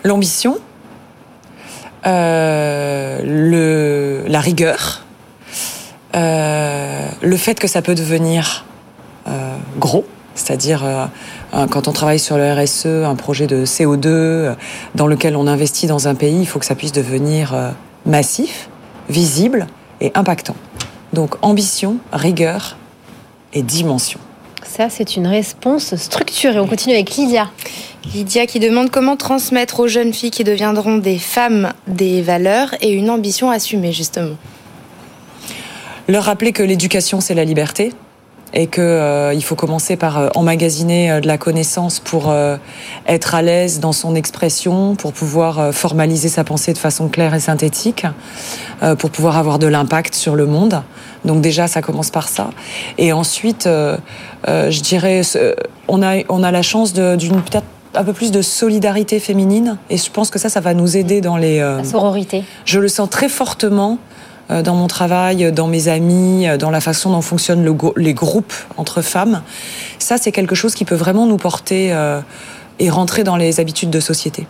L'ambition, 0.04 0.58
le, 2.04 4.24
la 4.26 4.40
rigueur, 4.40 5.04
euh, 6.14 7.08
le 7.22 7.36
fait 7.36 7.58
que 7.58 7.66
ça 7.66 7.82
peut 7.82 7.94
devenir 7.94 8.64
euh, 9.26 9.56
gros, 9.78 10.04
c'est-à-dire 10.34 10.84
euh, 10.84 11.06
quand 11.70 11.88
on 11.88 11.92
travaille 11.92 12.20
sur 12.20 12.36
le 12.36 12.52
RSE, 12.52 12.86
un 12.86 13.16
projet 13.16 13.46
de 13.46 13.64
CO2 13.64 14.54
dans 14.94 15.06
lequel 15.06 15.36
on 15.36 15.46
investit 15.46 15.86
dans 15.86 16.06
un 16.06 16.14
pays, 16.14 16.40
il 16.40 16.46
faut 16.46 16.58
que 16.58 16.66
ça 16.66 16.74
puisse 16.74 16.92
devenir 16.92 17.72
massif, 18.06 18.68
visible 19.08 19.66
et 20.00 20.12
impactant. 20.14 20.56
Donc 21.12 21.36
ambition, 21.42 21.96
rigueur 22.12 22.76
et 23.52 23.62
dimension. 23.62 24.20
Ça, 24.64 24.90
c'est 24.90 25.16
une 25.16 25.26
réponse 25.26 25.94
structurée. 25.96 26.58
On 26.58 26.66
continue 26.66 26.94
avec 26.94 27.10
Lydia. 27.16 27.50
Lydia 28.12 28.46
qui 28.46 28.58
demande 28.58 28.90
comment 28.90 29.16
transmettre 29.16 29.80
aux 29.80 29.88
jeunes 29.88 30.12
filles 30.12 30.30
qui 30.30 30.44
deviendront 30.44 30.98
des 30.98 31.18
femmes 31.18 31.72
des 31.86 32.22
valeurs 32.22 32.74
et 32.80 32.90
une 32.90 33.10
ambition 33.10 33.50
assumée, 33.50 33.92
justement 33.92 34.36
leur 36.08 36.24
rappeler 36.24 36.52
que 36.52 36.62
l'éducation 36.62 37.20
c'est 37.20 37.34
la 37.34 37.44
liberté 37.44 37.92
et 38.54 38.68
que 38.68 38.80
euh, 38.80 39.34
il 39.34 39.42
faut 39.42 39.56
commencer 39.56 39.96
par 39.96 40.18
euh, 40.18 40.28
emmagasiner 40.34 41.10
euh, 41.10 41.20
de 41.20 41.26
la 41.26 41.36
connaissance 41.36 41.98
pour 41.98 42.32
être 43.06 43.34
à 43.34 43.42
l'aise 43.42 43.80
dans 43.80 43.92
son 43.92 44.14
expression, 44.14 44.94
pour 44.94 45.12
pouvoir 45.12 45.72
formaliser 45.74 46.28
sa 46.28 46.44
pensée 46.44 46.72
de 46.72 46.78
façon 46.78 47.08
claire 47.08 47.34
et 47.34 47.40
synthétique, 47.40 48.06
pour 48.98 49.10
pouvoir 49.10 49.36
avoir 49.36 49.58
de 49.58 49.66
l'impact 49.66 50.14
sur 50.14 50.36
le 50.36 50.46
monde. 50.46 50.82
Donc 51.24 51.40
déjà, 51.40 51.66
ça 51.66 51.82
commence 51.82 52.10
par 52.10 52.28
ça. 52.28 52.50
Et 52.98 53.12
ensuite, 53.12 53.64
je 53.66 54.80
dirais, 54.80 55.22
on 55.88 56.02
a 56.02 56.22
on 56.28 56.42
a 56.42 56.50
la 56.50 56.62
chance 56.62 56.92
d'une 56.92 57.42
peut-être 57.42 57.66
un 57.94 58.04
peu 58.04 58.12
plus 58.12 58.30
de 58.30 58.42
solidarité 58.42 59.18
féminine, 59.18 59.78
et 59.90 59.96
je 59.96 60.10
pense 60.10 60.30
que 60.30 60.38
ça, 60.38 60.48
ça 60.48 60.60
va 60.60 60.74
nous 60.74 60.96
aider 60.96 61.20
dans 61.20 61.36
les 61.36 61.58
la 61.58 61.84
sororité. 61.84 62.44
Je 62.64 62.78
le 62.80 62.88
sens 62.88 63.10
très 63.10 63.28
fortement 63.28 63.98
euh, 63.98 64.13
dans 64.50 64.74
mon 64.74 64.86
travail, 64.86 65.52
dans 65.52 65.66
mes 65.66 65.88
amis, 65.88 66.48
euh, 66.48 66.56
dans 66.56 66.70
la 66.70 66.80
façon 66.80 67.10
dont 67.10 67.22
fonctionnent 67.22 67.64
les 67.96 68.14
groupes 68.14 68.54
entre 68.76 69.02
femmes. 69.02 69.42
Ça, 69.98 70.16
c'est 70.18 70.32
quelque 70.32 70.54
chose 70.54 70.74
qui 70.74 70.84
peut 70.84 70.94
vraiment 70.94 71.26
nous 71.26 71.36
porter 71.36 71.92
euh, 71.92 72.20
et 72.78 72.90
rentrer 72.90 73.24
dans 73.24 73.36
les 73.36 73.60
habitudes 73.60 73.90
de 73.90 74.00
société. 74.00 74.46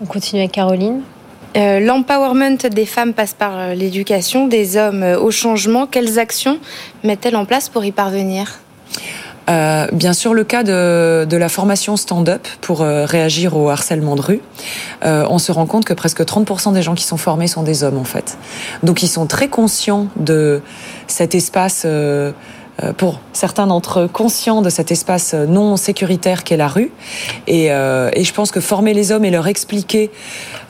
On 0.00 0.06
continue 0.06 0.42
avec 0.42 0.52
Caroline. 0.52 1.00
L'empowerment 1.56 2.56
des 2.68 2.84
femmes 2.84 3.12
passe 3.12 3.32
par 3.32 3.76
l'éducation 3.76 4.48
des 4.48 4.76
hommes 4.76 5.04
au 5.04 5.30
changement. 5.30 5.86
Quelles 5.86 6.18
actions 6.18 6.58
met-elle 7.04 7.36
en 7.36 7.44
place 7.44 7.68
pour 7.68 7.84
y 7.84 7.92
parvenir? 7.92 8.58
Euh, 9.48 9.86
bien 9.92 10.12
sûr, 10.12 10.34
le 10.34 10.44
cas 10.44 10.62
de, 10.62 11.26
de 11.28 11.36
la 11.36 11.48
formation 11.48 11.96
stand-up 11.96 12.46
pour 12.60 12.82
euh, 12.82 13.04
réagir 13.04 13.56
au 13.56 13.68
harcèlement 13.68 14.16
de 14.16 14.22
rue, 14.22 14.40
euh, 15.04 15.26
on 15.28 15.38
se 15.38 15.52
rend 15.52 15.66
compte 15.66 15.84
que 15.84 15.92
presque 15.92 16.22
30% 16.22 16.72
des 16.72 16.82
gens 16.82 16.94
qui 16.94 17.04
sont 17.04 17.16
formés 17.16 17.46
sont 17.46 17.62
des 17.62 17.82
hommes 17.82 17.98
en 17.98 18.04
fait. 18.04 18.38
Donc 18.82 19.02
ils 19.02 19.08
sont 19.08 19.26
très 19.26 19.48
conscients 19.48 20.08
de 20.16 20.62
cet 21.06 21.34
espace 21.34 21.82
euh, 21.84 22.32
pour 22.96 23.20
certains 23.32 23.66
d'entre 23.66 24.00
eux 24.00 24.08
conscients 24.08 24.62
de 24.62 24.70
cet 24.70 24.90
espace 24.90 25.34
non 25.34 25.76
sécuritaire 25.76 26.44
qu'est 26.44 26.56
la 26.56 26.68
rue. 26.68 26.90
Et, 27.46 27.70
euh, 27.70 28.10
et, 28.12 28.24
je 28.24 28.32
pense 28.32 28.50
que 28.50 28.60
former 28.60 28.94
les 28.94 29.12
hommes 29.12 29.24
et 29.24 29.30
leur 29.30 29.46
expliquer, 29.46 30.10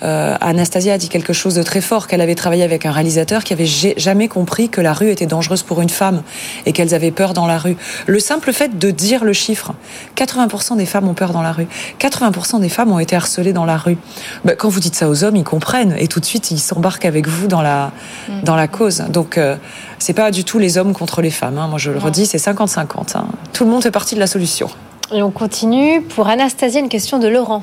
euh, 0.03 0.37
Anastasia 0.41 0.95
a 0.95 0.99
dit 0.99 1.09
quelque 1.09 1.33
chose 1.33 1.55
de 1.55 1.63
très 1.63 1.81
fort, 1.81 2.07
qu'elle 2.07 2.21
avait 2.21 2.35
travaillé 2.35 2.63
avec 2.63 2.87
un 2.87 2.93
réalisateur 2.93 3.45
qui 3.45 3.53
avait 3.53 3.67
jamais 3.67 4.29
compris 4.29 4.69
que 4.69 4.81
la 4.81 4.93
rue 4.93 5.11
était 5.11 5.27
dangereuse 5.27 5.63
pour 5.63 5.81
une 5.81 5.89
femme 5.89 6.23
et 6.67 6.73
qu'elles 6.73 6.95
avaient 6.95 7.11
peur 7.11 7.33
dans 7.33 7.47
la 7.47 7.59
rue. 7.59 7.77
Le 8.07 8.19
simple 8.19 8.53
fait 8.53 8.79
de 8.79 8.91
dire 8.91 9.25
le 9.25 9.33
chiffre, 9.33 9.73
80% 10.17 10.77
des 10.77 10.87
femmes 10.87 11.09
ont 11.09 11.15
peur 11.15 11.33
dans 11.33 11.43
la 11.43 11.53
rue, 11.53 11.67
80% 12.01 12.61
des 12.61 12.69
femmes 12.69 12.93
ont 12.93 12.99
été 12.99 13.17
harcelées 13.17 13.53
dans 13.53 13.65
la 13.65 13.77
rue. 13.77 13.97
Ben, 14.45 14.57
quand 14.57 14.69
vous 14.69 14.81
dites 14.81 14.95
ça 14.95 15.09
aux 15.09 15.25
hommes, 15.25 15.37
ils 15.37 15.45
comprennent 15.45 15.95
et 15.99 16.09
tout 16.09 16.21
de 16.21 16.27
suite 16.27 16.51
ils 16.51 16.59
s'embarquent 16.59 17.07
avec 17.07 17.29
vous 17.29 17.47
dans 17.47 17.63
la, 17.63 17.93
mm. 18.29 18.43
dans 18.43 18.57
la 18.57 18.69
cause. 18.69 19.05
Donc 19.09 19.39
euh, 19.39 19.57
c'est 19.99 20.13
pas 20.13 20.31
du 20.31 20.45
tout 20.45 20.59
les 20.59 20.77
hommes 20.77 20.93
contre 20.93 21.23
les 21.23 21.31
femmes. 21.31 21.59
Hein. 21.59 21.69
Moi 21.69 21.79
je 21.79 21.91
le 21.95 22.01
redis, 22.01 22.27
c'est 22.27 22.39
50-50. 22.39 23.17
Hein. 23.17 23.27
Tout 23.53 23.65
le 23.65 23.71
monde 23.71 23.83
fait 23.83 23.91
partie 23.91 24.15
de 24.15 24.21
la 24.21 24.27
solution. 24.27 24.69
Et 25.13 25.23
on 25.23 25.31
continue. 25.31 26.03
Pour 26.03 26.29
Anastasia, 26.29 26.81
une 26.81 26.89
question 26.89 27.19
de 27.19 27.29
Laurent. 27.29 27.63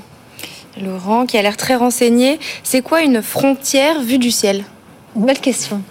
Laurent, 0.82 1.26
qui 1.26 1.38
a 1.38 1.42
l'air 1.42 1.58
très 1.58 1.76
renseigné. 1.76 2.40
C'est 2.64 2.82
quoi 2.82 3.02
une 3.02 3.22
frontière 3.22 4.02
vue 4.02 4.18
du 4.18 4.32
ciel 4.32 4.64
belle 5.14 5.40
question. 5.40 5.82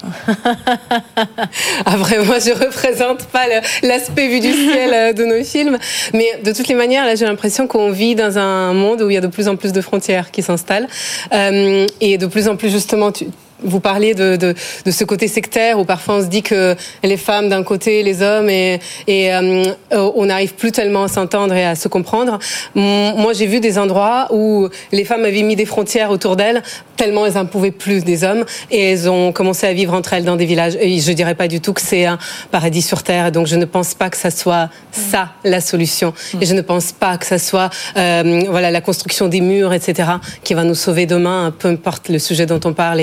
ah 1.85 1.97
vraiment, 1.97 2.39
je 2.39 2.53
représente 2.53 3.27
pas 3.27 3.45
l'aspect 3.83 4.29
vu 4.29 4.41
du 4.41 4.51
ciel 4.51 4.95
euh, 4.95 5.13
de 5.13 5.25
nos 5.25 5.45
films, 5.45 5.77
mais 6.15 6.41
de 6.43 6.53
toutes 6.53 6.69
les 6.69 6.75
manières, 6.75 7.05
là, 7.05 7.15
j'ai 7.17 7.27
l'impression 7.27 7.67
qu'on 7.67 7.91
vit 7.91 8.15
dans 8.15 8.39
un 8.39 8.73
monde 8.73 9.03
où 9.03 9.11
il 9.11 9.15
y 9.15 9.19
a 9.19 9.21
de 9.21 9.27
plus 9.27 9.49
en 9.49 9.57
plus 9.57 9.73
de 9.73 9.81
frontières 9.83 10.31
qui 10.31 10.43
s'installent 10.43 10.89
euh, 11.35 11.87
et 12.01 12.17
de 12.17 12.27
plus 12.27 12.49
en 12.49 12.57
plus 12.57 12.71
justement, 12.71 13.13
tu, 13.13 13.27
vous 13.63 13.81
parliez 13.81 14.15
de, 14.15 14.55
ce 14.91 15.05
côté 15.05 15.29
sectaire 15.29 15.79
où 15.79 15.85
parfois 15.85 16.17
on 16.17 16.23
se 16.23 16.27
dit 16.27 16.43
que 16.43 16.75
les 17.03 17.17
femmes 17.17 17.49
d'un 17.49 17.63
côté, 17.63 18.03
les 18.03 18.23
hommes, 18.23 18.51
et, 18.51 18.81
et 19.07 19.33
euh, 19.33 19.65
on 19.91 20.27
n'arrive 20.27 20.55
plus 20.55 20.73
tellement 20.73 21.05
à 21.05 21.09
s'entendre 21.09 21.55
et 21.55 21.65
à 21.65 21.75
se 21.75 21.89
comprendre. 21.89 22.39
Moi, 22.75 23.33
j'ai 23.33 23.47
vu 23.47 23.61
des 23.61 23.79
endroits 23.79 24.29
où 24.31 24.69
les 24.93 25.05
femmes 25.05 25.25
avaient 25.25 25.43
mis 25.43 25.57
des 25.57 25.67
frontières 25.67 26.11
autour 26.11 26.37
d'elles 26.37 26.63
tellement 27.01 27.25
elles 27.25 27.33
n'en 27.33 27.47
pouvaient 27.47 27.71
plus 27.71 28.05
des 28.05 28.25
hommes 28.25 28.45
et 28.71 28.91
elles 28.91 29.09
ont 29.09 29.33
commencé 29.33 29.67
à 29.67 29.73
vivre 29.73 29.95
entre 29.95 30.13
elles 30.13 30.27
dans 30.27 30.37
des 30.37 30.45
villages. 30.45 30.77
Et 30.79 31.01
je 31.01 31.13
dirais 31.13 31.35
pas 31.35 31.49
du 31.49 31.63
tout 31.63 31.73
que 31.73 31.81
c'est 31.81 32.05
un 32.05 32.19
paradis 32.51 32.83
sur 32.83 33.03
terre. 33.03 33.33
Donc 33.33 33.47
je 33.47 33.57
ne 33.57 33.65
pense 33.65 33.95
pas 33.95 34.11
que 34.11 34.19
ça 34.19 34.31
soit 34.31 34.69
ça 34.93 35.31
la 35.43 35.63
solution. 35.63 36.13
Et 36.43 36.45
je 36.45 36.53
ne 36.53 36.61
pense 36.61 36.93
pas 36.93 37.17
que 37.17 37.25
ça 37.25 37.39
soit 37.39 37.71
euh, 37.97 38.43
voilà 38.51 38.71
la 38.71 38.83
construction 38.83 39.29
des 39.29 39.41
murs, 39.41 39.73
etc., 39.73 40.11
qui 40.45 40.53
va 40.53 40.65
nous 40.65 40.75
sauver 40.75 41.07
demain, 41.07 41.55
peu 41.59 41.69
importe 41.69 42.11
le 42.11 42.19
sujet 42.19 42.45
dont 42.45 42.61
on 42.65 42.75
parle. 42.75 43.01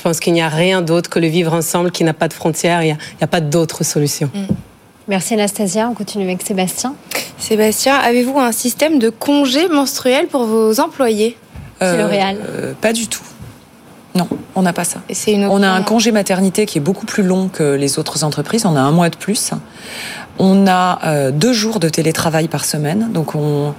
Je 0.00 0.02
pense 0.02 0.18
qu'il 0.18 0.32
n'y 0.32 0.40
a 0.40 0.48
rien 0.48 0.80
d'autre 0.80 1.10
que 1.10 1.18
le 1.18 1.26
vivre 1.26 1.52
ensemble 1.52 1.90
qui 1.90 2.04
n'a 2.04 2.14
pas 2.14 2.26
de 2.26 2.32
frontières. 2.32 2.82
Il 2.82 2.86
n'y 2.86 2.96
a, 3.20 3.26
pas 3.26 3.42
d'autre 3.42 3.84
solution. 3.84 4.30
Mm. 4.32 4.54
Merci 5.08 5.34
Anastasia. 5.34 5.90
On 5.90 5.94
continue 5.94 6.24
avec 6.24 6.40
Sébastien. 6.40 6.94
Sébastien, 7.36 7.96
avez-vous 7.96 8.38
un 8.38 8.52
système 8.52 8.98
de 8.98 9.10
congé 9.10 9.68
menstruel 9.68 10.26
pour 10.28 10.46
vos 10.46 10.80
employés? 10.80 11.36
L'Oréal 11.82 12.38
euh, 12.48 12.72
Pas 12.80 12.94
du 12.94 13.08
tout. 13.08 13.20
Non, 14.14 14.26
on 14.56 14.62
n'a 14.62 14.72
pas 14.72 14.84
ça. 14.84 15.00
on 15.28 15.62
a 15.62 15.68
un 15.68 15.82
congé 15.82 16.10
maternité 16.10 16.66
qui 16.66 16.78
est 16.78 16.80
beaucoup 16.80 17.06
plus 17.06 17.22
long 17.22 17.48
que 17.48 17.74
les 17.74 17.98
autres 17.98 18.24
entreprises. 18.24 18.66
On 18.66 18.74
a 18.74 18.80
un 18.80 18.90
mois 18.90 19.08
de 19.08 19.16
plus. 19.16 19.52
On 20.38 20.66
a 20.66 20.98
euh, 21.04 21.30
deux 21.30 21.52
jours 21.52 21.80
de 21.80 21.88
télétravail 21.88 22.48
par 22.48 22.64
semaine, 22.64 23.10
donc 23.12 23.34
on, 23.34 23.74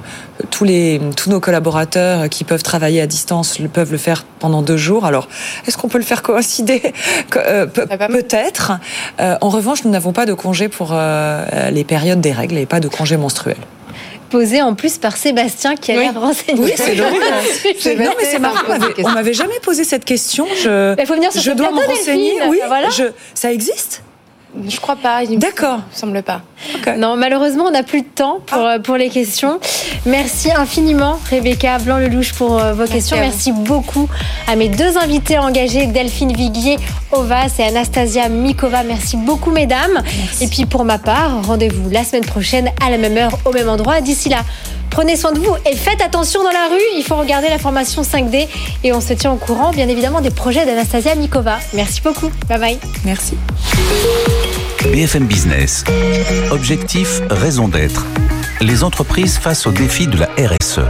tous, 0.51 0.63
les, 0.63 1.01
tous 1.17 1.29
nos 1.31 1.39
collaborateurs 1.39 2.29
qui 2.29 2.43
peuvent 2.43 2.61
travailler 2.61 3.01
à 3.01 3.07
distance 3.07 3.57
peuvent 3.73 3.91
le 3.91 3.97
faire 3.97 4.25
pendant 4.39 4.61
deux 4.61 4.77
jours. 4.77 5.05
Alors, 5.05 5.27
est-ce 5.65 5.75
qu'on 5.77 5.87
peut 5.87 5.97
le 5.97 6.03
faire 6.03 6.21
coïncider? 6.21 6.93
Euh, 7.35 7.65
Peut-être. 7.65 8.73
Euh, 9.19 9.37
en 9.41 9.49
revanche, 9.49 9.83
nous 9.83 9.89
n'avons 9.89 10.13
pas 10.13 10.25
de 10.25 10.33
congé 10.33 10.69
pour 10.69 10.93
les 10.93 11.83
périodes 11.83 12.21
des 12.21 12.31
règles 12.31 12.57
et 12.57 12.65
pas 12.65 12.79
de 12.79 12.87
congé 12.87 13.17
menstruel 13.17 13.57
posé 14.31 14.61
en 14.61 14.73
plus 14.73 14.97
par 14.97 15.15
Sébastien 15.17 15.75
qui 15.75 15.91
a 15.91 15.95
l'air 15.95 16.19
renseigné. 16.19 16.59
Oui, 16.59 16.73
c'est 16.75 16.95
drôle. 16.95 17.11
non, 17.99 18.13
mais 18.17 18.25
c'est 18.25 18.39
marrant. 18.39 18.59
On 19.03 19.09
m'avait 19.11 19.33
jamais 19.33 19.59
posé 19.61 19.83
cette 19.83 20.05
question. 20.05 20.47
Je, 20.63 20.95
Il 20.99 21.05
faut 21.05 21.13
venir 21.13 21.31
sur 21.31 21.41
je 21.41 21.51
dois 21.51 21.71
me 21.71 21.85
renseigner. 21.85 22.33
Oui, 22.47 22.59
voilà. 22.65 22.89
je, 22.89 23.03
ça 23.35 23.51
existe? 23.51 24.01
Je 24.67 24.79
crois 24.79 24.95
pas. 24.95 25.25
D'accord. 25.25 25.79
Il 25.79 25.95
me 25.95 25.99
semble 25.99 26.23
pas. 26.23 26.41
Non, 26.97 27.15
malheureusement, 27.15 27.65
on 27.65 27.71
n'a 27.71 27.83
plus 27.83 28.01
de 28.01 28.07
temps 28.07 28.39
pour, 28.45 28.59
ah. 28.59 28.79
pour 28.79 28.97
les 28.97 29.09
questions. 29.09 29.59
Merci 30.05 30.51
infiniment, 30.51 31.19
Rebecca 31.29 31.77
Blanc-Lelouch, 31.79 32.33
pour 32.33 32.59
euh, 32.59 32.73
vos 32.73 32.85
questions. 32.85 33.17
Merci 33.17 33.51
beaucoup 33.51 34.09
à 34.47 34.55
mes 34.55 34.69
deux 34.69 34.97
invités 34.97 35.37
engagés, 35.37 35.87
Delphine 35.87 36.33
Viguier 36.33 36.77
Ovas 37.11 37.55
et 37.59 37.63
Anastasia 37.63 38.29
Mikova. 38.29 38.83
Merci 38.83 39.17
beaucoup, 39.17 39.51
mesdames. 39.51 40.01
Et 40.41 40.47
puis, 40.47 40.65
pour 40.65 40.85
ma 40.85 40.97
part, 40.97 41.45
rendez-vous 41.45 41.89
la 41.89 42.03
semaine 42.03 42.25
prochaine 42.25 42.69
à 42.85 42.89
la 42.89 42.97
même 42.97 43.17
heure, 43.17 43.37
au 43.45 43.51
même 43.51 43.69
endroit. 43.69 44.01
D'ici 44.01 44.29
là, 44.29 44.39
Prenez 44.91 45.15
soin 45.15 45.31
de 45.31 45.39
vous 45.39 45.55
et 45.65 45.75
faites 45.75 46.01
attention 46.01 46.43
dans 46.43 46.51
la 46.51 46.67
rue. 46.69 46.81
Il 46.97 47.03
faut 47.03 47.15
regarder 47.15 47.47
la 47.49 47.57
formation 47.57 48.03
5D 48.03 48.47
et 48.83 48.93
on 48.93 49.01
se 49.01 49.13
tient 49.13 49.31
au 49.31 49.37
courant, 49.37 49.71
bien 49.71 49.87
évidemment, 49.87 50.21
des 50.21 50.29
projets 50.29 50.65
d'Anastasia 50.65 51.15
Mikova. 51.15 51.59
Merci 51.73 52.01
beaucoup. 52.01 52.29
Bye 52.47 52.59
bye. 52.59 52.79
Merci. 53.05 53.37
BFM 54.91 55.25
Business. 55.25 55.85
Objectif, 56.51 57.21
raison 57.29 57.69
d'être. 57.69 58.05
Les 58.59 58.83
entreprises 58.83 59.37
face 59.37 59.65
aux 59.65 59.71
défis 59.71 60.07
de 60.07 60.17
la 60.17 60.27
RSE. 60.37 60.81